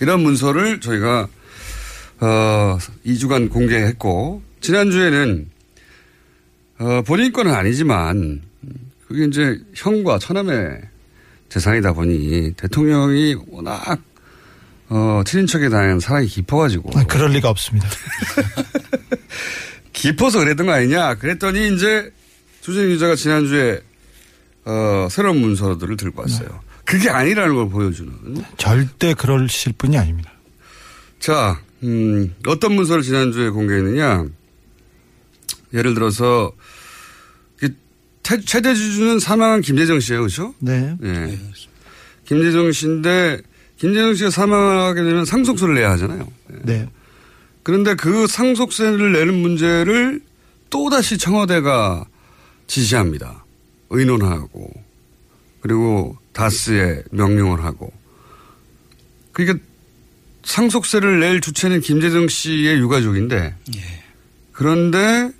[0.00, 1.28] 이런 문서를 저희가
[2.20, 5.53] 어, 2주간 공개했고 지난주에는
[6.78, 8.42] 어, 본인 건은 아니지만
[9.06, 10.80] 그게 이제 형과 처남의
[11.48, 14.00] 재산이다 보니 대통령이 워낙
[14.88, 16.98] 어, 친인척에 대한 사랑이 깊어가지고.
[16.98, 17.88] 아, 그럴 리가 없습니다.
[19.92, 21.14] 깊어서 그랬던 거 아니냐.
[21.14, 22.12] 그랬더니 이제
[22.60, 23.80] 주진 기자가 지난주에
[24.64, 26.48] 어, 새로운 문서들을 들고 왔어요.
[26.48, 26.54] 네.
[26.84, 28.12] 그게 아니라는 걸 보여주는.
[28.56, 30.30] 절대 그러실 분이 아닙니다.
[31.18, 34.26] 자, 음, 어떤 문서를 지난주에 공개했느냐.
[35.74, 36.52] 예를 들어서
[38.22, 40.54] 최대 주주는 사망한 김재정 씨예요, 그렇죠?
[40.58, 40.96] 네.
[40.98, 41.38] 네.
[42.24, 43.42] 김재정 씨인데
[43.76, 46.26] 김재정 씨가 사망하게 되면 상속세를 내야 하잖아요.
[46.48, 46.58] 네.
[46.64, 46.88] 네.
[47.62, 50.22] 그런데 그 상속세를 내는 문제를
[50.70, 52.06] 또 다시 청와대가
[52.66, 53.44] 지시합니다.
[53.90, 54.72] 의논하고
[55.60, 57.92] 그리고 다스에 명령을 하고
[59.32, 59.62] 그러니까
[60.44, 63.80] 상속세를 낼 주체는 김재정 씨의 유가족인데 예.
[64.52, 65.30] 그런데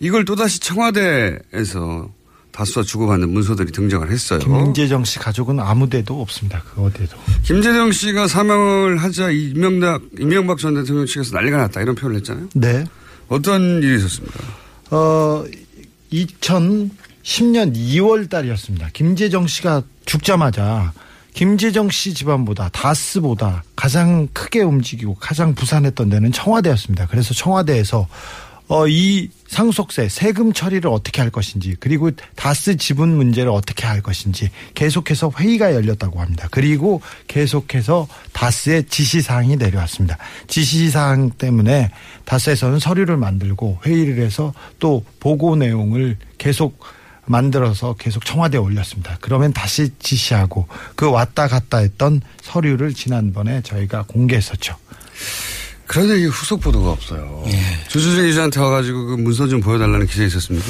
[0.00, 2.08] 이걸 또다시 청와대에서
[2.52, 4.40] 다수와 주고받는 문서들이 등장을 했어요.
[4.40, 6.62] 김재정 씨 가족은 아무데도 없습니다.
[6.62, 7.16] 그 어디에도.
[7.44, 12.48] 김재정 씨가 사망을 하자 이명박, 이명박 전 대통령 측에서 난리가 났다 이런 표현을 했잖아요.
[12.54, 12.84] 네.
[13.28, 14.40] 어떤 일이 있었습니까?
[14.90, 15.44] 어,
[16.12, 18.90] 2010년 2월 달이었습니다.
[18.92, 20.92] 김재정 씨가 죽자마자
[21.34, 27.06] 김재정 씨 집안보다 다스보다 가장 크게 움직이고 가장 부산했던 데는 청와대였습니다.
[27.06, 28.08] 그래서 청와대에서
[28.68, 34.50] 어, 이 상속세 세금 처리를 어떻게 할 것인지 그리고 다스 지분 문제를 어떻게 할 것인지
[34.74, 36.48] 계속해서 회의가 열렸다고 합니다.
[36.50, 40.18] 그리고 계속해서 다스의 지시사항이 내려왔습니다.
[40.48, 41.90] 지시사항 때문에
[42.26, 46.78] 다스에서는 서류를 만들고 회의를 해서 또 보고 내용을 계속
[47.24, 49.16] 만들어서 계속 청와대에 올렸습니다.
[49.20, 54.76] 그러면 다시 지시하고 그 왔다 갔다 했던 서류를 지난번에 저희가 공개했었죠.
[55.88, 57.44] 그런데 이게 후속 보도가 없어요.
[57.88, 60.66] 주주진 기자한테 와가지고 그 문서 좀 보여달라는 기사 있었습니까?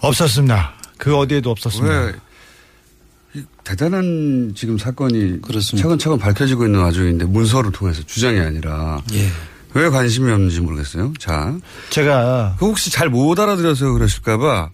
[0.00, 0.72] 없었습니다.
[0.96, 1.94] 그 어디에도 없었습니다.
[3.34, 5.40] 왜이 대단한 지금 사건이
[5.76, 9.02] 차근차근 밝혀지고 있는 와중인데 문서를 통해서 주장이 아니라
[9.74, 11.12] 왜 관심이 없는지 모르겠어요.
[11.18, 11.54] 자,
[11.90, 14.70] 제가 그 혹시 잘 못 알아들어서 그러실까봐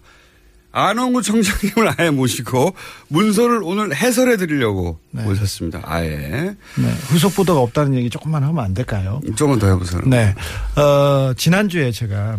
[0.71, 2.75] 안홍구 청장님을 아예 모시고
[3.07, 5.81] 문서를 오늘 해설해 드리려고 모셨습니다.
[5.83, 6.09] 아예.
[6.09, 9.19] 네, 후속 보도가 없다는 얘기 조금만 하면 안 될까요?
[9.35, 10.01] 조금만 더 해보세요.
[10.05, 10.35] 네.
[10.79, 12.37] 어, 지난주에 제가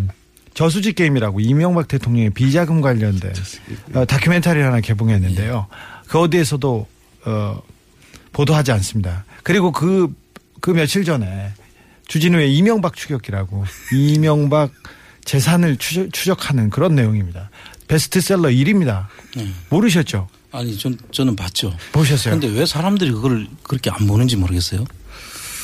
[0.54, 3.32] 저수지 게임이라고 이명박 대통령의 비자금 관련된
[3.94, 5.66] 어, 다큐멘터리 하나 개봉했는데요.
[6.06, 6.86] 그 어디에서도
[7.26, 7.62] 어,
[8.32, 9.24] 보도하지 않습니다.
[9.42, 10.12] 그리고 그,
[10.60, 11.52] 그 며칠 전에
[12.06, 14.70] 주진우의 이명박 추격기라고 이명박
[15.24, 17.50] 재산을 추적, 추적하는 그런 내용입니다.
[17.90, 19.07] 베스트셀러 1위입니다.
[19.68, 20.29] 모르셨죠?
[20.53, 21.74] 아니, 전, 저는 봤죠.
[21.92, 22.38] 보셨어요?
[22.38, 24.85] 근데 왜 사람들이 그걸 그렇게 안 보는지 모르겠어요.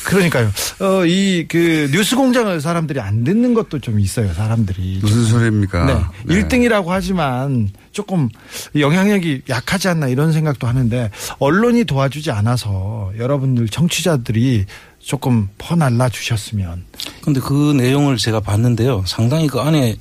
[0.03, 0.49] 그러니까요.
[0.79, 4.99] 어, 이, 그, 뉴스 공장을 사람들이 안 듣는 것도 좀 있어요, 사람들이.
[5.01, 5.85] 무슨 소리입니까?
[5.85, 6.35] 네.
[6.35, 6.43] 네.
[6.43, 8.29] 1등이라고 하지만 조금
[8.77, 14.65] 영향력이 약하지 않나 이런 생각도 하는데 언론이 도와주지 않아서 여러분들 청취자들이
[14.99, 16.85] 조금 퍼날라 주셨으면.
[17.21, 19.03] 근데 그 내용을 제가 봤는데요.
[19.05, 19.97] 상당히 그 안에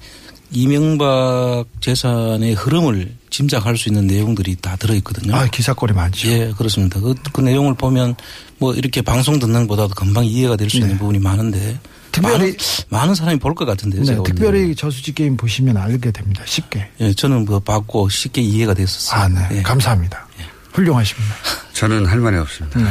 [0.52, 5.34] 이명박 재산의 흐름을 짐작할 수 있는 내용들이 다 들어있거든요.
[5.34, 6.28] 아, 기사거리 많죠.
[6.28, 7.00] 예, 그렇습니다.
[7.00, 8.14] 그, 그 내용을 보면
[8.58, 11.78] 뭐 이렇게 방송 듣는 것보다도 금방 이해가 될수 있는 부분이 많은데
[12.12, 12.56] 특별히- 많은,
[12.88, 14.02] 많은 사람이 볼 것 같은데요.
[14.04, 14.16] 네.
[14.24, 16.42] 특별히 저수지 게임 보시면 알게 됩니다.
[16.46, 16.88] 쉽게.
[17.00, 19.20] 예, 저는 뭐 봤고 쉽게 이해가 됐었어요.
[19.20, 19.58] 아, 네.
[19.58, 19.62] 예.
[19.62, 20.26] 감사합니다.
[20.72, 21.34] 훌륭하십니다.
[21.72, 22.78] 저는 할 말이 없습니다.
[22.78, 22.86] 네.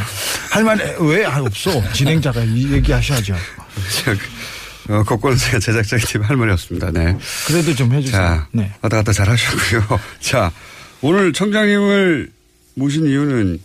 [0.52, 1.72] 할 말이 왜 아, 없어?
[1.94, 3.36] 진행자가 이 얘기하셔야죠.
[4.90, 6.92] 어, 그거는 제가 제작자이기 때문에 할 말이 없습니다.
[6.92, 7.18] 네.
[7.48, 8.22] 그래도 좀 해주세요.
[8.22, 8.72] 자, 네.
[8.82, 10.00] 왔다 갔다 잘 하셨고요.
[10.20, 10.52] 자,
[11.02, 12.32] 오늘 청장님을
[12.76, 13.60] 모신 이유는,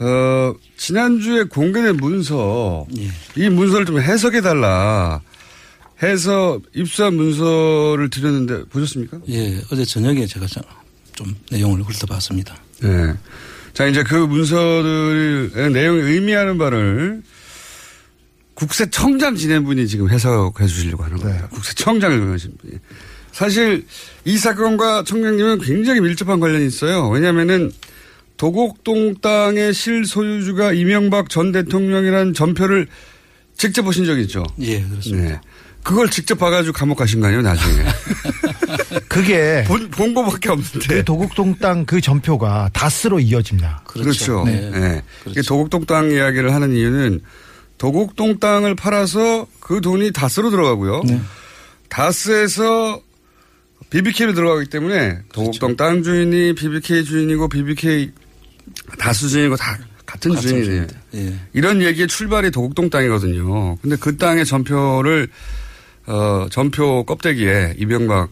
[0.00, 3.10] 어, 지난주에 공개된 문서, 예.
[3.36, 5.20] 이 문서를 좀 해석해달라
[6.02, 9.18] 해서 입수한 문서를 드렸는데 보셨습니까?
[9.28, 10.62] 예, 어제 저녁에 제가 좀-
[11.14, 12.56] 좀 내용을 훑어봤습니다.
[12.82, 13.14] 네.
[13.72, 17.22] 자, 이제 그 문서들의 내용이 의미하는 바를
[18.54, 21.48] 국세청장 지낸 분이 지금 해석해 주시려고 하는 겁니다.
[21.48, 22.74] 국세청장을 명하신 분이.
[23.32, 23.86] 사실
[24.24, 27.08] 이 사건과 청장님은 굉장히 밀접한 관련이 있어요.
[27.08, 27.72] 왜냐면은
[28.36, 32.88] 도곡동 땅의 실소유주가 이명박 전 대통령이라는 전표를
[33.56, 34.44] 직접 보신 적이 있죠?
[34.60, 35.28] 예, 그렇습니다.
[35.30, 35.40] 네.
[35.82, 37.84] 그걸 직접 봐가지고 감옥 가신 거 아니에요, 나중에?
[39.08, 40.86] 그게 본, 본 거밖에 없는데.
[40.86, 43.82] 그 도곡동 땅 그 전표가 다스로 이어집니다.
[43.86, 44.44] 그렇죠.
[44.44, 44.70] 네.
[44.70, 45.02] 네.
[45.26, 47.20] 이게 도곡동 땅 이야기를 하는 이유는
[47.82, 51.02] 도곡동 땅을 팔아서 그 돈이 다스로 들어가고요.
[51.88, 53.02] 다스에서
[53.90, 58.12] BBK로 들어가기 때문에 도곡동 땅 주인이 BBK 주인이고 BBK
[59.00, 60.86] 다스 주인이고 다 같은 주인이에요.
[61.16, 61.34] 예.
[61.54, 63.76] 이런 얘기의 출발이 도곡동 땅이거든요.
[63.78, 65.26] 근데 그 땅의 전표를
[66.06, 68.30] 어, 전표 껍데기에 이명박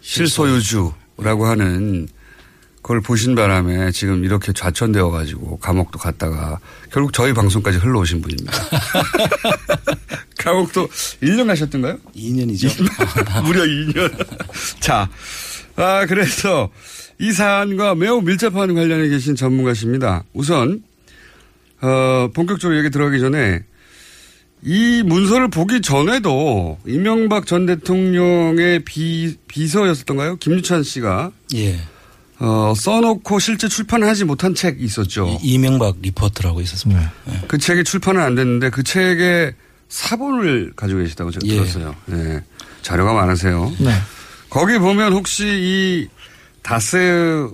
[0.00, 2.08] 실소유주라고 하는
[2.88, 6.58] 그걸 보신 바람에 지금 이렇게 좌천되어 가지고 감옥도 갔다가
[6.90, 8.50] 결국 저희 방송까지 흘러오신 분입니다.
[10.40, 10.88] 감옥도
[11.22, 11.98] 1년 가셨던가요?
[12.16, 13.42] 2년이죠.
[13.44, 14.10] 무려 2년.
[14.80, 15.10] 자,
[15.76, 16.70] 아, 그래서
[17.18, 20.24] 이 사안과 매우 밀접한 관련해 계신 전문가십니다.
[20.32, 20.82] 우선,
[21.82, 23.64] 어, 본격적으로 얘기 들어가기 전에
[24.62, 30.36] 이 문서를 보기 전에도 이명박 전 대통령의 비, 비서였었던가요?
[30.36, 31.32] 김유찬 씨가.
[31.54, 31.78] 예.
[32.40, 35.38] 어, 써놓고 실제 출판하지 못한 책이 있었죠.
[35.42, 37.12] 이명박 리포트라고 있었습니다.
[37.48, 39.54] 그 책이 출판은 안 됐는데 그 책의
[39.88, 41.54] 사본을 가지고 계시다고 제가 예.
[41.56, 41.94] 들었어요.
[42.06, 42.40] 네.
[42.82, 43.72] 자료가 많으세요.
[43.78, 43.90] 네.
[44.50, 46.08] 거기 보면 혹시 이
[46.62, 47.50] 다스의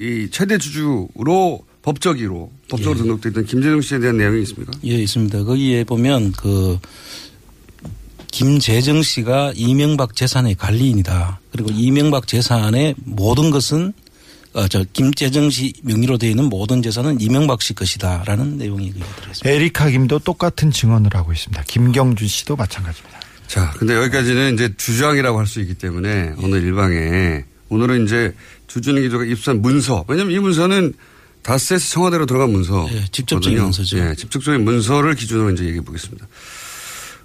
[0.00, 1.08] 이 최대 주주로
[1.82, 4.72] 법적으로 법적으로 등록돼 있던 김재동 씨에 대한 내용이 있습니까?
[4.84, 5.44] 예, 있습니다.
[5.44, 6.78] 거기에 보면 그
[8.34, 11.38] 김재정 씨가 이명박 재산의 관리인이다.
[11.52, 13.92] 그리고 이명박 재산의 모든 것은
[14.54, 19.48] 어, 저 김재정 씨 명의로 되어 있는 모든 재산은 이명박 씨 것이다라는 내용이 들어있습니다.
[19.48, 21.62] 에리카 김도 똑같은 증언을 하고 있습니다.
[21.68, 23.20] 김경준 씨도 마찬가지입니다.
[23.46, 28.34] 자, 근데 여기까지는 이제 주장이라고 할 수 있기 때문에 오늘 일방에 오늘은 이제
[28.66, 30.04] 주준희 기자가 입수한 문서.
[30.08, 30.92] 왜냐면 이 문서는
[31.42, 32.88] 다스에서 청와대로 들어간 문서.
[32.92, 33.98] 예, 직접적인 문서죠.
[33.98, 36.26] 예, 직접적인 문서를 기준으로 이제 얘기해 보겠습니다.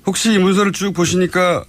[0.10, 1.64] 혹시 이 문서를 쭉 보시니까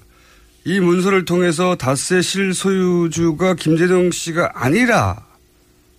[0.64, 5.26] 이 문서를 통해서 다스의 실소유주가 김재동 씨가 아니라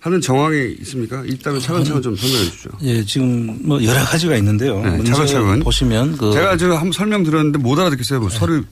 [0.00, 1.22] 하는 정황이 있습니까?
[1.24, 2.70] 있다면 차근차근 좀 설명해 주죠.
[2.82, 4.82] 예, 지금 뭐 여러 가지가 있는데요.
[4.82, 5.60] 네, 차근차근.
[5.60, 8.18] 보시면 그 제가 지금 한번 설명 들었는데 못 알아듣겠어요.
[8.18, 8.64] 뭐 서류.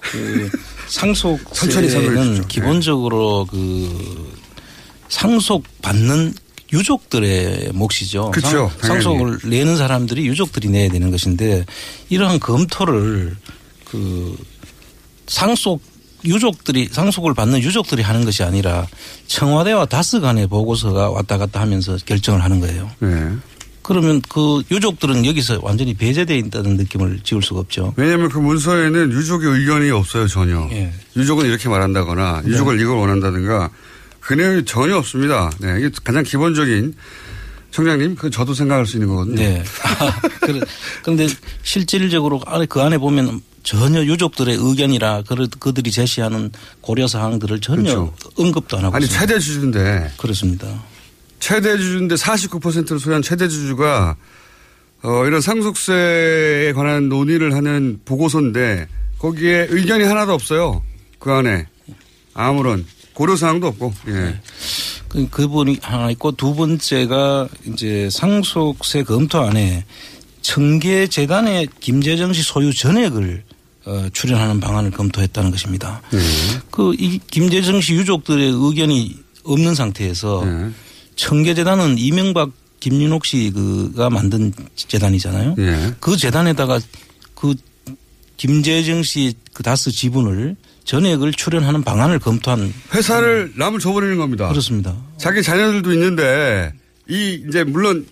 [0.00, 0.50] 그
[0.88, 2.48] 상속세는.
[2.48, 4.32] 기본적으로 그
[5.08, 6.34] 상속 받는
[6.74, 8.32] 유족들의 몫이죠.
[8.32, 11.64] 그쵸, 상, 속을 내는 사람들이 유족들이 내야 되는 것인데
[12.10, 13.36] 이러한 검토를
[13.84, 14.36] 그
[15.26, 15.80] 상속
[16.24, 18.86] 유족들이 상속을 받는 유족들이 하는 것이 아니라
[19.26, 22.90] 청와대와 다스 간의 보고서가 왔다 갔다 하면서 결정을 하는 거예요.
[22.98, 23.30] 네.
[23.82, 27.92] 그러면 그 유족들은 여기서 완전히 배제되어 있다는 느낌을 지울 수가 없죠.
[27.96, 30.66] 왜냐하면 그 문서에는 유족의 의견이 없어요 전혀.
[30.72, 30.90] 예.
[31.14, 33.68] 유족은 이렇게 말한다거나 유족을 이걸 원한다든가
[34.24, 35.50] 그 내용이 전혀 없습니다.
[35.58, 36.94] 네, 이게 가장 기본적인
[37.70, 39.36] 청장님 그 저도 생각할 수 있는 거거든요.
[39.36, 39.62] 네.
[40.40, 40.60] 그래-
[41.02, 41.26] 그런데
[41.62, 46.50] 실질적으로 그 안에 보면 전혀 유족들의 의견이라 그- 그들이 제시하는
[46.80, 48.14] 고려 사항들을 전혀 그렇죠.
[48.36, 49.26] 언급도 안 하고 아니 있습니다.
[49.26, 50.82] 최대 주주인데 그렇습니다.
[51.40, 54.16] 최대 주주인데 49%를 소유한 최대 주주가
[55.02, 60.82] 어, 이런 상속세에 관한 논의를 하는 보고서인데 거기에 의견이 하나도 없어요.
[61.18, 61.66] 그 안에
[62.32, 63.94] 아무런 고려 사항도 없고.
[64.08, 64.40] 예.
[65.08, 69.84] 그, 그분이 하나 있고 두 번째가 이제 상속세 검토 안에
[70.42, 73.44] 청계 재단의 김재정 씨 소유 전액을
[73.86, 76.02] 어, 출연하는 방안을 검토했다는 것입니다.
[76.70, 80.44] 그이 김재정 씨 유족들의 의견이 없는 상태에서
[81.16, 82.50] 청계재단은 이명박
[82.80, 85.54] 김윤옥 씨 그가 만든 재단이잖아요.
[85.58, 85.94] 예.
[86.00, 86.80] 그 재단에다가
[87.34, 87.54] 그
[88.36, 94.48] 김재정 씨 그 다스 지분을 전액을 출연하는 방안을 검토한 회사를 남을 줘버리는 겁니다.
[94.48, 94.96] 그렇습니다.
[95.16, 96.72] 자기 자녀들도 있는데
[97.08, 98.06] 이 이제 물론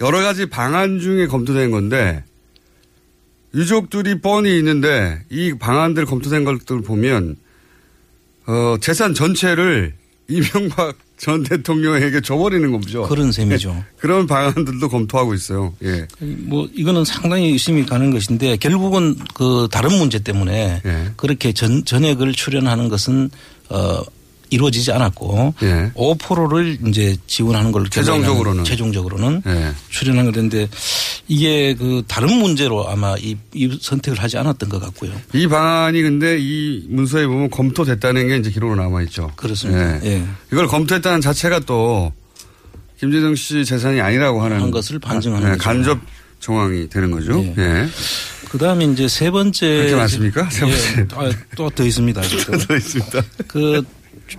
[0.00, 2.24] 여러 가지 방안 중에 검토된 건데
[3.54, 7.36] 유족들이 뻔히 있는데 이 방안들 검토된 것들 보면
[8.46, 9.94] 어 재산 전체를
[10.28, 13.06] 이명박 전 대통령에게 줘버리는 거죠.
[13.06, 13.84] 그런 셈이죠.
[13.96, 15.72] 그런 방안들도 검토하고 있어요.
[15.84, 16.08] 예.
[16.18, 21.12] 뭐 이거는 상당히 의심이 가는 것인데 결국은 그 다른 문제 때문에 예.
[21.16, 23.30] 그렇게 전, 전액을 출연하는 것은
[23.68, 24.02] 어
[24.52, 25.90] 이루어지지 않았고 예.
[25.94, 28.64] 5%를 이제 지원하는 걸로 최종적으로는.
[28.64, 29.72] 최종적으로는 예.
[29.88, 30.68] 출연한 건데
[31.26, 35.12] 이게 그 다른 문제로 아마 이, 이 선택을 하지 않았던 것 같고요.
[35.32, 39.30] 이 방안이 근데 이 문서에 보면 검토됐다는 게 이제 기록으로 남아 있죠.
[39.36, 40.04] 그렇습니다.
[40.04, 40.22] 예.
[40.52, 42.12] 이걸 검토했다는 자체가 또
[43.00, 45.64] 김재정 씨 재산이 아니라고 하는 한 것을 반증하는 네, 거죠.
[45.64, 45.98] 간접
[46.40, 47.42] 정황이 되는 거죠.
[47.42, 47.54] 예.
[47.56, 47.88] 예.
[48.50, 49.66] 그 다음에 이제 세 번째.
[49.66, 50.50] 그렇게 많습니까?
[50.50, 51.38] 세 번째.
[51.56, 52.20] 또더 있습니다.
[52.68, 53.22] 더 있습니다.
[53.48, 53.82] 그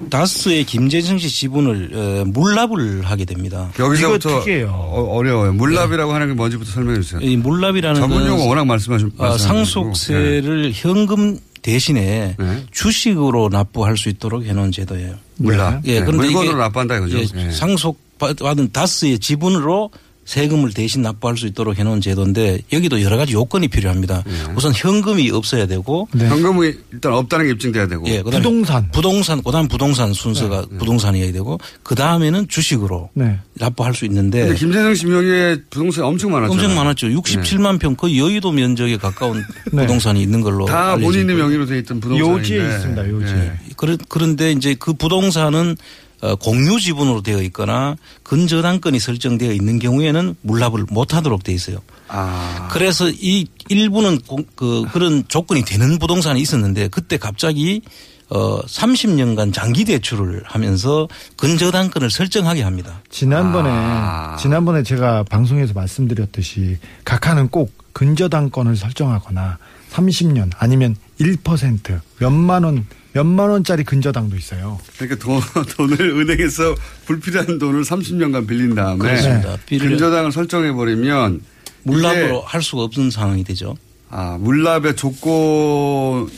[0.10, 3.70] 다스의 김재정 씨 지분을 어, 물납을 하게 됩니다.
[3.80, 5.54] 여기서부터 어, 어려워요.
[5.54, 7.22] 물납이라고 하는 게 뭔지부터 설명해 주세요.
[7.22, 9.48] 이 물납이라는 전문 용어 건 워낙 말씀하신 어, 말씀하시고.
[9.48, 12.66] 상속세를 현금 대신에 네.
[12.72, 15.16] 주식으로 납부할 수 있도록 해놓은 제도예요.
[15.38, 15.82] 물납.
[15.86, 17.18] 예, 네, 그런데 물건으로 이게 납부한다 이거죠.
[17.18, 17.52] 예, 예.
[17.52, 19.90] 상속 받은 다스의 지분으로
[20.26, 24.24] 세금을 대신 납부할 수 있도록 해놓은 제도인데 여기도 여러 가지 요건이 필요합니다.
[24.28, 24.54] 예.
[24.56, 28.06] 우선 현금이 없어야 되고 현금이 일단 없다는 게 입증돼야 되고.
[28.08, 28.90] 예, 그다음에 부동산.
[28.92, 33.38] 부동산, 그다음 부동산 순서가 부동산이어야 되고 그 다음에는 주식으로 네.
[33.56, 34.66] 납부할 수 있는데 씨
[35.06, 36.54] 명의의 부동산이 엄청 많았죠.
[36.54, 37.08] 엄청 많았죠.
[37.08, 39.82] 67만 평, 거의 여의도 면적에 가까운 네.
[39.82, 41.36] 부동산이 있는 걸로 다 본인의.
[41.36, 42.40] 명의로 돼 있던 부동산인데.
[42.40, 43.10] 요지에 있습니다.
[43.10, 43.52] 요지에.
[43.76, 50.86] 그런- 그런데 이제 그 부동산은 어, 공유 지분으로 되어 있거나 근저당권이 설정되어 있는 경우에는 물납을
[50.90, 51.78] 못하도록 되어 있어요.
[52.08, 52.70] 아.
[52.72, 57.82] 그래서 이 일부는 공- 그 그런 조건이 되는 부동산이 있었는데 그때 갑자기
[58.30, 61.08] 어 30년간 장기 대출을 하면서
[61.38, 63.02] 근저당권을 설정하게 합니다.
[63.10, 64.38] 지난번에 아.
[64.40, 69.58] 지난번에 제가 방송에서 말씀드렸듯이 각하는 꼭 근저당권을 설정하거나
[69.92, 74.80] 30년 아니면 1% 몇만 원 몇만 원짜리 근저당도 있어요.
[74.98, 75.40] 그러니까 돈,
[75.78, 79.58] 돈을 은행에서 불필요한 돈을 30년간 빌린 다음에 그렇습니다.
[79.68, 81.42] 근저당을 설정해 버리면
[81.84, 83.76] 물납으로 할 수가 없는 상황이 되죠.
[84.10, 86.30] 아 물납의 조건에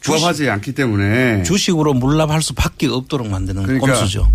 [0.00, 4.30] 부합하지 않기 때문에 주식으로 물납할 수밖에 없도록 만드는 그러니까 꼼수죠.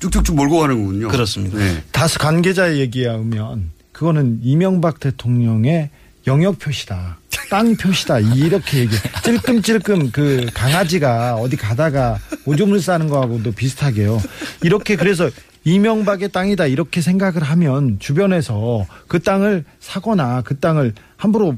[0.00, 1.08] 쭉쭉쭉 몰고 가는군요.
[1.08, 1.58] 그렇습니다.
[1.58, 1.82] 네.
[1.90, 5.90] 다스 관계자의 얘기에 의하면 그거는 이명박 대통령의
[6.28, 7.18] 영역 표시다.
[7.50, 8.18] 땅 표시다.
[8.20, 8.94] 이렇게 얘기.
[9.24, 14.20] 찔끔찔끔 그 강아지가 어디 가다가 오줌을 싸는 거하고도 비슷하게요.
[14.62, 15.30] 이렇게 그래서
[15.64, 21.56] 이명박의 땅이다 이렇게 생각을 하면 주변에서 그 땅을 사거나 그 땅을 함부로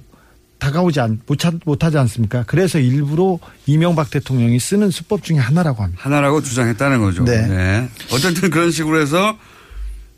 [0.61, 2.45] 다가오지 않, 못, 차- 못하지 않습니까?
[2.47, 6.03] 그래서 일부러 이명박 대통령이 쓰는 수법 중에 하나라고 합니다.
[6.05, 7.25] 하나라고 주장했다는 거죠.
[7.25, 7.89] 네.
[8.13, 9.37] 어쨌든 그런 식으로 해서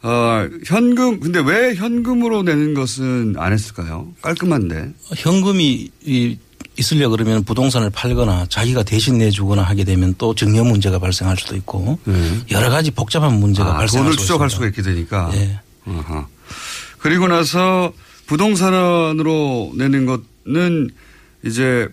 [0.03, 4.09] 어, 현금 근데 왜 현금으로 내는 것은 안 했을까요?
[4.22, 4.92] 깔끔한데.
[5.16, 6.38] 현금이 이-
[6.78, 11.98] 있으려 그러면 부동산을 팔거나 자기가 대신 내주거나 하게 되면 또 증여 문제가 발생할 수도 있고
[12.50, 13.74] 여러 가지 복잡한 문제가 네.
[13.74, 14.48] 아, 발생할 돈을 수 추적할.
[14.50, 15.30] 수가 있게 되니까.
[15.34, 15.61] 예.
[15.86, 16.26] 어허.
[16.98, 17.92] 그리고 나서
[18.26, 20.88] 부동산으로 내는 것은
[21.44, 21.88] 이제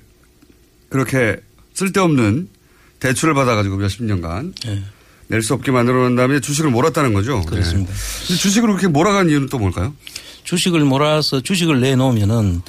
[0.90, 1.38] 그렇게
[1.74, 2.48] 쓸데없는
[3.00, 4.54] 대출을 받아가지고 몇십 년간
[5.30, 7.42] 낼 수 없게 만들어 놓은 다음에 주식을 몰았다는 거죠.
[7.46, 7.94] 그렇습니다.
[7.94, 8.36] 네.
[8.36, 9.94] 주식으로 그렇게 몰아간 이유는 또 뭘까요?
[10.44, 12.62] 주식을 몰아서 주식을 내놓으면은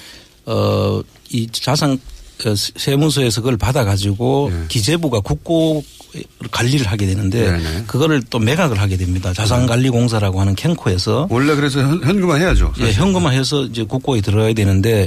[0.46, 1.02] 어
[1.32, 5.84] 이 자산 어, 세무서에서 그걸 받아가지고 기재부가 국고
[6.50, 7.84] 관리를 하게 되는데 네네.
[7.86, 9.32] 그거를 또 매각을 하게 됩니다.
[9.32, 12.72] 자산관리공사라고 하는 캔코에서 원래 그래서 현, 현금화 해야죠.
[12.80, 15.06] 예, 현금화해서 이제 국고에 들어가야 되는데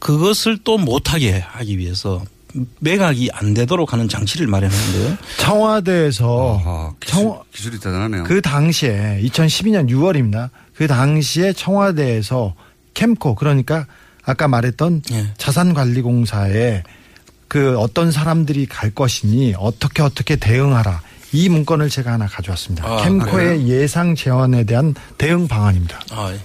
[0.00, 2.24] 그것을 또 못하게 하기 위해서
[2.80, 5.16] 매각이 안 되도록 하는 장치를 마련하는데요.
[5.38, 8.24] 청와대에서 청, 기술이 대단하네요.
[8.24, 10.50] 그 당시에 2012년 6월입니다.
[10.74, 12.54] 그 당시에 청와대에서
[12.94, 13.86] 캠코 그러니까
[14.24, 15.32] 아까 말했던 예.
[15.36, 16.82] 자산관리공사에
[17.48, 21.02] 그 어떤 사람들이 갈 것이니 어떻게 어떻게 대응하라.
[21.32, 22.86] 이 문건을 제가 하나 가져왔습니다.
[22.86, 26.00] 아, 캠코의 예상 재원에 대한 대응 방안입니다.
[26.12, 26.38] 아, 예.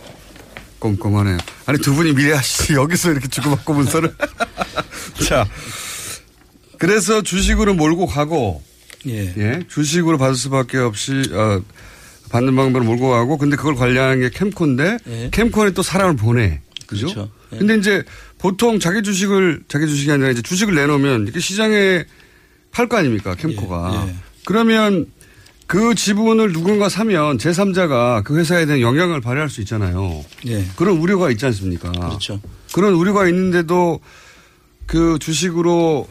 [0.79, 1.37] 꼼꼼하네요.
[1.65, 4.15] 아니 두 분이 미래 하시지 여기서 이렇게 주고받고 문서를.
[5.27, 5.45] 자,
[6.79, 8.63] 그래서 주식으로 몰고 가고,
[9.07, 9.59] 예.
[9.69, 11.61] 주식으로 받을 수밖에 없이 어,
[12.31, 15.29] 받는 방법으로 몰고 가고, 근데 그걸 관리하는 게 캠코인데 예.
[15.31, 17.07] 캠코에 또 사람을 보내, 그죠?
[17.07, 17.29] 그렇죠.
[17.53, 17.57] 예.
[17.57, 18.03] 근데 이제
[18.37, 22.05] 보통 자기 주식을 자기 주식이 아니라 이제 주식을 내놓으면 이렇게 시장에
[22.71, 24.07] 팔 거 아닙니까 캠코가.
[24.07, 24.15] 예.
[24.45, 25.05] 그러면
[25.67, 30.23] 그 지분을 누군가 사면 제3자가 그 회사에 대한 영향을 발휘할 수 있잖아요.
[30.47, 30.65] 예.
[30.75, 31.91] 그런 우려가 있지 않습니까?
[31.91, 32.39] 그렇죠.
[32.73, 33.99] 그런 우려가 있는데도
[34.85, 36.07] 그 주식으로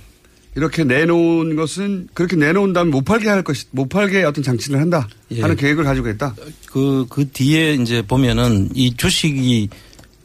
[0.58, 5.08] 이렇게 내놓은 것은 그렇게 내놓은 다음에 못 팔게 할 것이 못 팔게 어떤 장치를 한다
[5.30, 5.40] 예.
[5.40, 6.34] 하는 계획을 가지고 있다.
[6.66, 9.68] 그, 그 뒤에 이제 보면은 이 주식이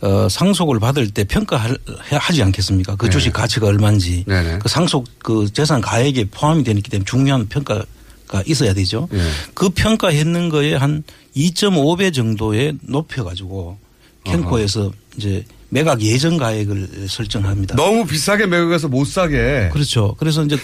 [0.01, 2.95] 어, 상속을 받을 때 평가하지 않겠습니까?
[2.95, 3.11] 그 네.
[3.11, 4.25] 주식 가치가 얼마인지.
[4.27, 4.57] 네네.
[4.57, 9.07] 그 상속 그 재산 가액에 포함이 되기 때문에 중요한 평가가 있어야 되죠.
[9.13, 9.19] 예.
[9.53, 11.03] 그 평가했는 거에 한
[11.37, 13.77] 2.5배 정도에 높여 가지고
[14.23, 17.75] 캔코에서 이제 매각 예정 가액을 설정합니다.
[17.75, 19.69] 너무 비싸게 매각해서 못 사게.
[19.73, 20.15] 그렇죠.
[20.19, 20.55] 그래서 이제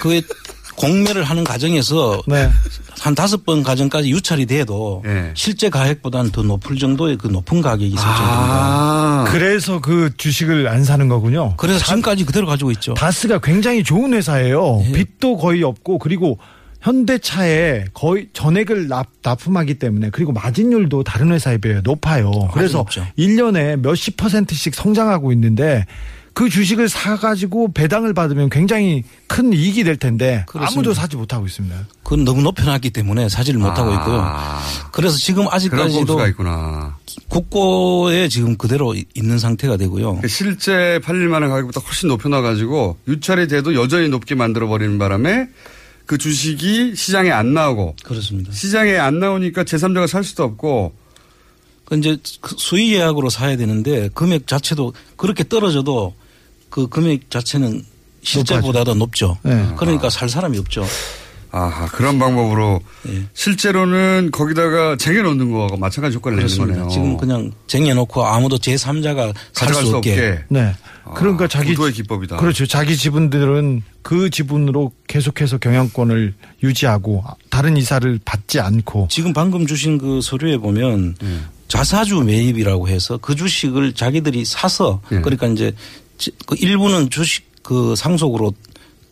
[0.00, 0.22] 그에
[0.76, 2.48] 공매를 하는 과정에서 네.
[3.00, 5.32] 한 다섯 번 과정까지 유찰이 돼도 예.
[5.34, 9.24] 실제 가액보다는 더 높을 정도의 그 높은 가격이 있을 아.
[9.28, 11.54] 그래서 그 주식을 안 사는 거군요.
[11.56, 12.94] 그래서 지금까지 그대로 가지고 있죠.
[12.94, 14.82] 다스가 굉장히 좋은 회사예요.
[14.86, 14.92] 예.
[14.92, 16.38] 빚도 거의 없고 그리고
[16.82, 22.30] 현대차에 거의 전액을 납, 납품하기 때문에 그리고 마진율도 다른 회사에 비해 높아요.
[22.52, 23.06] 그래서 높죠.
[23.18, 25.86] 1년에 몇십 퍼센트씩 성장하고 있는데
[26.34, 30.72] 그 주식을 사가지고 배당을 받으면 굉장히 큰 이익이 될 텐데 그렇습니다.
[30.72, 31.76] 아무도 사지 못하고 있습니다.
[32.02, 34.26] 그건 너무 높여놨기 때문에 사지를 못하고 있고요.
[34.92, 35.56] 그래서 지금 아.
[35.56, 36.18] 아직까지도.
[37.28, 40.22] 국고에 지금 그대로 있는 상태가 되고요.
[40.26, 45.48] 실제 팔릴 만한 가격보다 훨씬 높여놔가지고 유찰이 돼도 여전히 높게 만들어 버리는 바람에
[46.06, 48.52] 그 주식이 시장에 안 나오고 그렇습니다.
[48.52, 50.92] 시장에 안 나오니까 제3자가 살 수도 없고
[51.84, 56.14] 그 이제 그 수의 예약으로 사야 되는데 금액 자체도 그렇게 떨어져도
[56.70, 57.84] 그 금액 자체는
[58.22, 59.38] 실제보다도 높죠.
[59.42, 59.74] 네.
[59.76, 60.84] 그러니까 살 사람이 없죠.
[61.54, 63.24] 아 그런 방법으로 예.
[63.34, 66.74] 실제로는 거기다가 쟁여놓는 거하고 마찬가지 효과를 내는 그렇습니다.
[66.80, 66.90] 거네요.
[66.90, 70.10] 지금 그냥 쟁여놓고 아무도 제3자가 살 가져갈 수 수 없게.
[70.12, 70.44] 없게.
[70.48, 70.74] 네.
[71.14, 72.36] 그러니까 자기 고도의 기법이다.
[72.36, 72.64] 그렇죠.
[72.66, 76.32] 자기 지분들은 그 지분으로 계속해서 경영권을
[76.62, 81.16] 유지하고 다른 이사를 받지 않고 지금 방금 주신 그 서류에 보면
[81.68, 85.20] 자사주 매입이라고 해서 그 주식을 자기들이 사서 예.
[85.20, 85.72] 그러니까 이제
[86.16, 88.52] 지- 그 일부는 주식 그 상속으로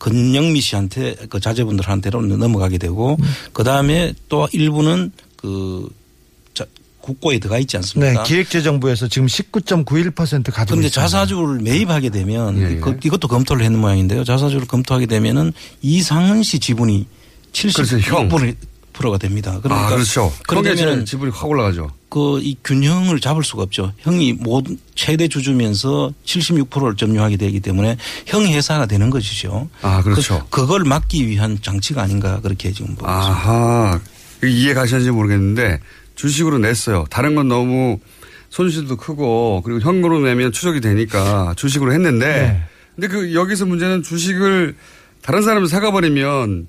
[0.01, 3.17] 건영미 씨한테 그 자제분들한테로 넘어가게 되고
[3.53, 5.87] 그 다음에 또 일부는 그
[6.55, 6.65] 자,
[7.01, 8.23] 국고에 들어가 있지 네, 않습니까?
[8.23, 10.15] 기획재정부에서 지금 19.91%
[10.51, 10.89] 가지고 그런데 있습니다.
[10.89, 12.75] 자사주를 매입하게 되면 예, 예.
[12.79, 14.23] 그- 이것도 검토를 했는 모양인데요.
[14.23, 17.05] 자사주를 검토하게 되면은 이상은 씨 지분이
[17.53, 18.55] 76%
[19.09, 19.59] 가 됩니다.
[19.63, 20.31] 그러니까 아 그렇죠.
[20.47, 21.89] 되면 지분이 확 올라가죠.
[22.09, 23.93] 그 이 균형을 잡을 수가 없죠.
[23.99, 29.69] 형이 모든 최대 주주면서 76%를 점유하게 되기 때문에 형 회사가 되는 것이죠.
[29.81, 30.45] 아 그렇죠.
[30.49, 33.11] 그, 걸 막기 위한 장치가 아닌가 그렇게 지금 보고 있습니다.
[33.11, 33.99] 아하
[34.43, 35.79] 이해 가시는지 모르겠는데
[36.15, 37.05] 주식으로 냈어요.
[37.09, 37.99] 다른 건 너무
[38.49, 42.63] 손실도 크고 그리고 현금으로 내면 추적이 되니까 주식으로 했는데 네.
[42.95, 44.75] 근데 그 여기서 문제는 주식을
[45.21, 46.67] 다른 사람이 사가버리면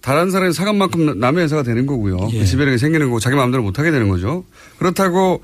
[0.00, 2.30] 다른 사람이 사간 만큼 남의 회사가 되는 거고요.
[2.32, 2.40] 예.
[2.40, 4.44] 그 지배력이 생기는 거고 자기 마음대로 못 하게 되는 거죠.
[4.78, 5.42] 그렇다고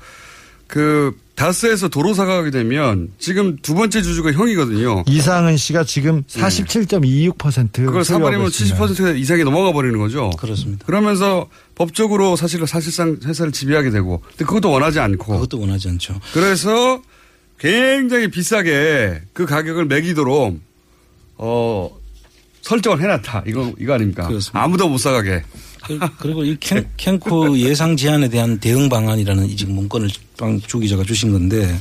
[0.67, 5.03] 그 다스에서 도로 사가게 되면 지금 두 번째 주주가 형이거든요.
[5.07, 10.31] 이상은 씨가 지금 47.26% 그걸 사버리면 70% 이상이 넘어가 버리는 거죠.
[10.39, 10.85] 그렇습니다.
[10.85, 15.33] 그러면서 법적으로 사실 사실상 회사를 지배하게 되고, 근데 그것도 원하지 않고.
[15.33, 16.19] 그것도 원하지 않죠.
[16.33, 17.01] 그래서
[17.59, 20.59] 굉장히 비싸게 그 가격을 매기도록
[21.37, 21.97] 어
[22.67, 23.43] 설정을 해놨다.
[23.47, 24.27] 이거 이거 아닙니까?
[24.53, 25.43] 아무도 못 사가게.
[25.85, 31.03] 그- 그리고 이 캔, 캔코 예상 제한에 대한 대응 방안이라는 이 지금 문건을 빵주 기자가
[31.05, 31.79] 주신 건데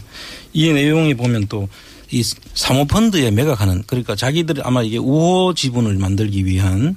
[0.52, 1.68] 이 내용이 보면 또
[2.12, 2.22] 이
[2.54, 6.94] 사모펀드에 매각하는 그러니까 자기들이 아마 이게 우호 지분을 만들기 위한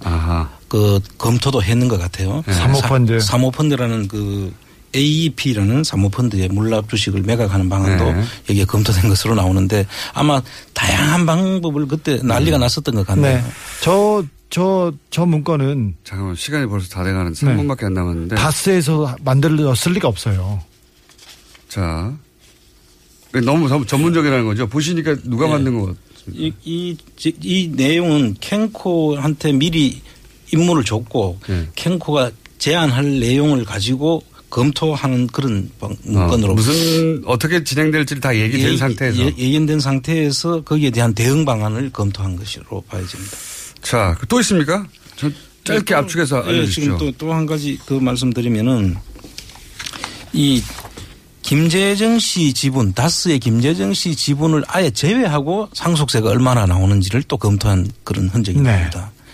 [0.67, 2.43] 그 검토도 했는 것 같아요.
[2.45, 2.53] 네.
[2.53, 3.19] 사모펀드.
[3.19, 4.53] 사, 모펀드라는 그
[4.95, 8.23] AEP라는 사모펀드의 물납 주식을 매각하는 방안도 네.
[8.49, 10.41] 여기에 검토된 것으로 나오는데 아마
[10.73, 13.37] 다양한 방법을 그때 난리가 났었던 것 같네요.
[13.37, 13.43] 네.
[13.81, 18.35] 저, 저, 저 문건은 잠깐만 시간이 벌써 다 돼가는 3분밖에 안 남았는데.
[18.35, 20.61] 다스에서 만들었을 리가 없어요.
[21.67, 22.11] 자
[23.43, 24.67] 너무 전- 전문적이라는 거죠.
[24.67, 25.51] 보시니까 누가 네.
[25.53, 25.95] 만든 것 같.
[26.33, 30.01] 이, 이, 지- 이 내용은 캔코한테 미리
[30.51, 31.67] 임무를 줬고 네.
[31.75, 38.77] 캔코가 제안할 내용을 가지고 검토하는 그런 방- 문건으로 어, 무슨 어떻게 진행될지를 다 얘기된 예-
[38.77, 39.19] 상태에서.
[39.19, 43.37] 예, 예견된 상태에서 거기에 대한 대응 방안을 검토한 것으로 봐야집니다.
[43.81, 44.85] 자, 또 있습니까?
[45.15, 45.29] 저
[45.63, 46.97] 짧게 압축해서 예, 알려주십시오.
[46.97, 48.95] 지금 또, 또 한 가지 더 말씀드리면은
[50.33, 50.63] 이
[51.41, 58.29] 김재정 씨 지분, 다스의 김재정 씨 지분을 아예 제외하고 상속세가 얼마나 나오는지를 또 검토한 그런
[58.29, 58.87] 흔적이 네.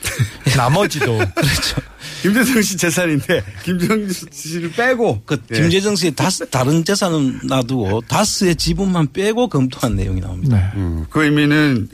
[0.55, 1.17] 나머지도.
[1.35, 1.81] 그렇죠.
[2.25, 5.61] 김재정 씨 재산인데 김재정 씨를 빼고 그 예.
[5.61, 10.57] 김재정 씨의 다스 다른 재산은 놔두고 다스의 지분만 빼고 검토한 내용이 나옵니다.
[10.57, 10.79] 네.
[10.79, 11.87] 음, 그 의미는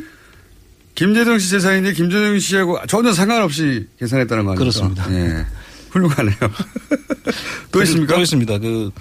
[0.96, 4.60] 김재정 씨 재산인데 김재정 씨하고 전혀 상관없이 계산했다는 거 아닙니까?
[4.60, 5.14] 그렇습니다.
[5.14, 5.46] 예.
[5.92, 6.36] 훌륭하네요.
[7.72, 8.16] 또 있습니까?
[8.16, 8.58] 또 있습니다.
[8.60, 8.92] 그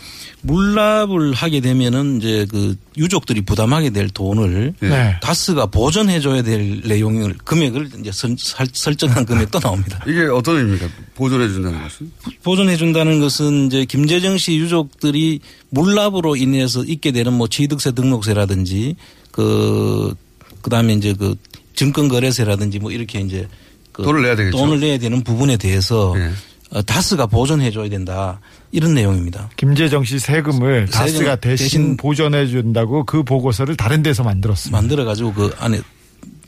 [0.42, 5.16] 물납을 하게 되면은 이제 그 유족들이 부담하게 될 돈을 네.
[5.22, 10.02] 다스가 보존해줘야 될 내용을 금액을 이제 설, 설- 설정한 금액 또 나옵니다.
[10.08, 10.88] 이게 어떤 의미입니까?
[11.14, 12.12] 보존해 준다는 것은?
[12.42, 18.96] 보존해준다는 것은 이제 김재정 씨 유족들이 물납으로 인해서 있게 되는 뭐 취득세 등록세라든지
[19.32, 20.14] 그
[20.62, 21.34] 그다음에 이제 그
[21.74, 23.48] 증권 거래세라든지 뭐 이렇게 이제
[23.92, 24.56] 그 돈을 내야 되겠죠.
[24.56, 26.30] 돈을 내야 되는 부분에 대해서 예.
[26.72, 28.40] 어, 다스가 보존해줘야 된다
[28.70, 29.50] 이런 내용입니다.
[29.56, 34.76] 김재정 씨 세금을 세금 다스가 대신, 대신 보존해 준다고 그 보고서를 다른 데서 만들었습니다.
[34.80, 35.80] 만들어 가지고 그 안에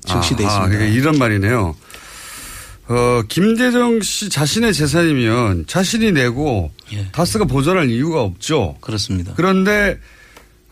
[0.05, 0.65] 적시돼 아, 있습니다.
[0.65, 1.75] 아, 그러니까 이런 말이네요.
[2.89, 7.07] 어, 김재정 씨 자신의 재산이면 자신이 내고 예.
[7.13, 8.77] 다스가 보존할 이유가 없죠.
[8.81, 9.33] 그렇습니다.
[9.37, 9.99] 그런데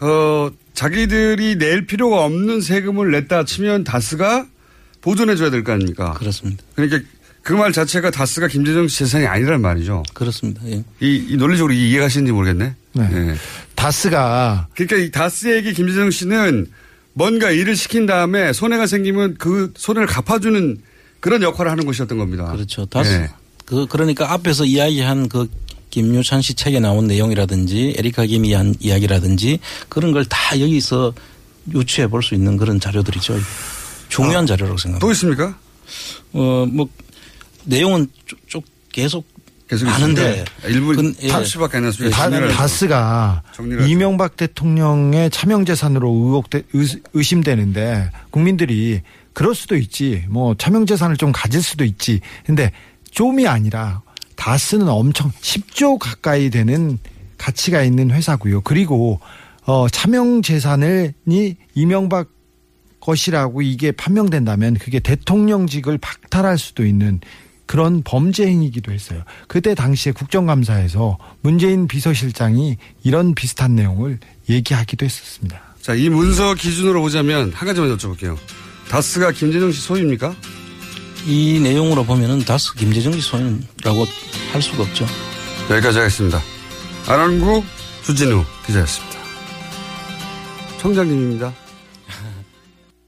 [0.01, 4.47] 어, 자기들이 낼 필요가 없는 세금을 냈다 치면 다스가
[5.01, 6.13] 보존해 줘야 될 거 아닙니까?
[6.15, 6.63] 그렇습니다.
[6.75, 7.01] 그러니까
[7.43, 10.03] 그 말 자체가 다스가 김재정 씨 재산이 아니란 말이죠.
[10.15, 10.63] 그렇습니다.
[10.67, 10.85] 예.
[11.01, 12.75] 이, 이 논리적으로 이해가시는지 모르겠네.
[12.93, 13.09] 네.
[13.13, 13.35] 예.
[13.75, 16.67] 다스가 그러니까 이 다스에게 김재정 씨는
[17.15, 20.79] 뭔가 일을 시킨 다음에 손해가 생기면 그 손해를 갚아주는
[21.21, 22.45] 그런 역할을 하는 곳이었던 겁니다.
[22.53, 22.87] 그렇죠.
[22.87, 23.31] 다스 예.
[23.65, 25.49] 그 그러니까 앞에서 이야기한 그
[25.91, 31.13] 김유찬 씨 책에 나온 내용이라든지 에리카 김이 한 이야기라든지 그런 걸 다 여기서
[31.75, 33.39] 유추해 볼 수 있는 그런 자료들이죠.
[34.09, 35.07] 중요한 자료라고 생각합니다.
[35.07, 35.59] 또 있습니까?
[36.33, 36.89] 어, 뭐
[37.65, 39.27] 내용은 쭉, 쭉 계속
[39.69, 40.31] 계속 많은데
[40.63, 40.69] 있습니다.
[40.69, 41.29] 일부 근- 예.
[41.29, 42.17] 30밖에 안 났습니다.
[42.17, 43.43] 다, 정리를 다스가.
[43.87, 49.01] 이명박 대통령의 차명 재산으로 의혹돼 의- 의심되는데 국민들이
[49.33, 52.73] 그럴 수도 있지 뭐 차명 재산을 좀 가질 수도 있지 근데
[53.13, 54.03] 좀이 아니라
[54.35, 56.99] 다스는 엄청 10조 가까이 되는
[57.39, 59.21] 가치가 있는 회사고요 그리고
[59.67, 61.13] 어 차명 재산이
[61.75, 62.27] 이명박
[63.01, 67.21] 것이라고 이게 판명된다면 그게 대통령직을 박탈할 수도 있는
[67.71, 69.23] 그런 범죄 행위이기도 했어요.
[69.47, 74.19] 그때 당시에 국정감사에서 문재인 비서실장이 이런 비슷한 내용을
[74.49, 75.61] 얘기하기도 했었습니다.
[75.81, 78.37] 자, 이 문서 기준으로 보자면 한 가지만 여쭤볼게요.
[78.89, 80.35] 다스가 김재정 씨 소유입니까?
[81.29, 84.05] 이 내용으로 보면은 다스 김재정 씨 소유라고
[84.51, 85.07] 할 수가 없죠.
[85.71, 86.43] 여기까지 하겠습니다.
[87.07, 87.65] 아랑국
[88.03, 89.17] 주진우 기자였습니다.
[90.81, 91.55] 청장님입니다.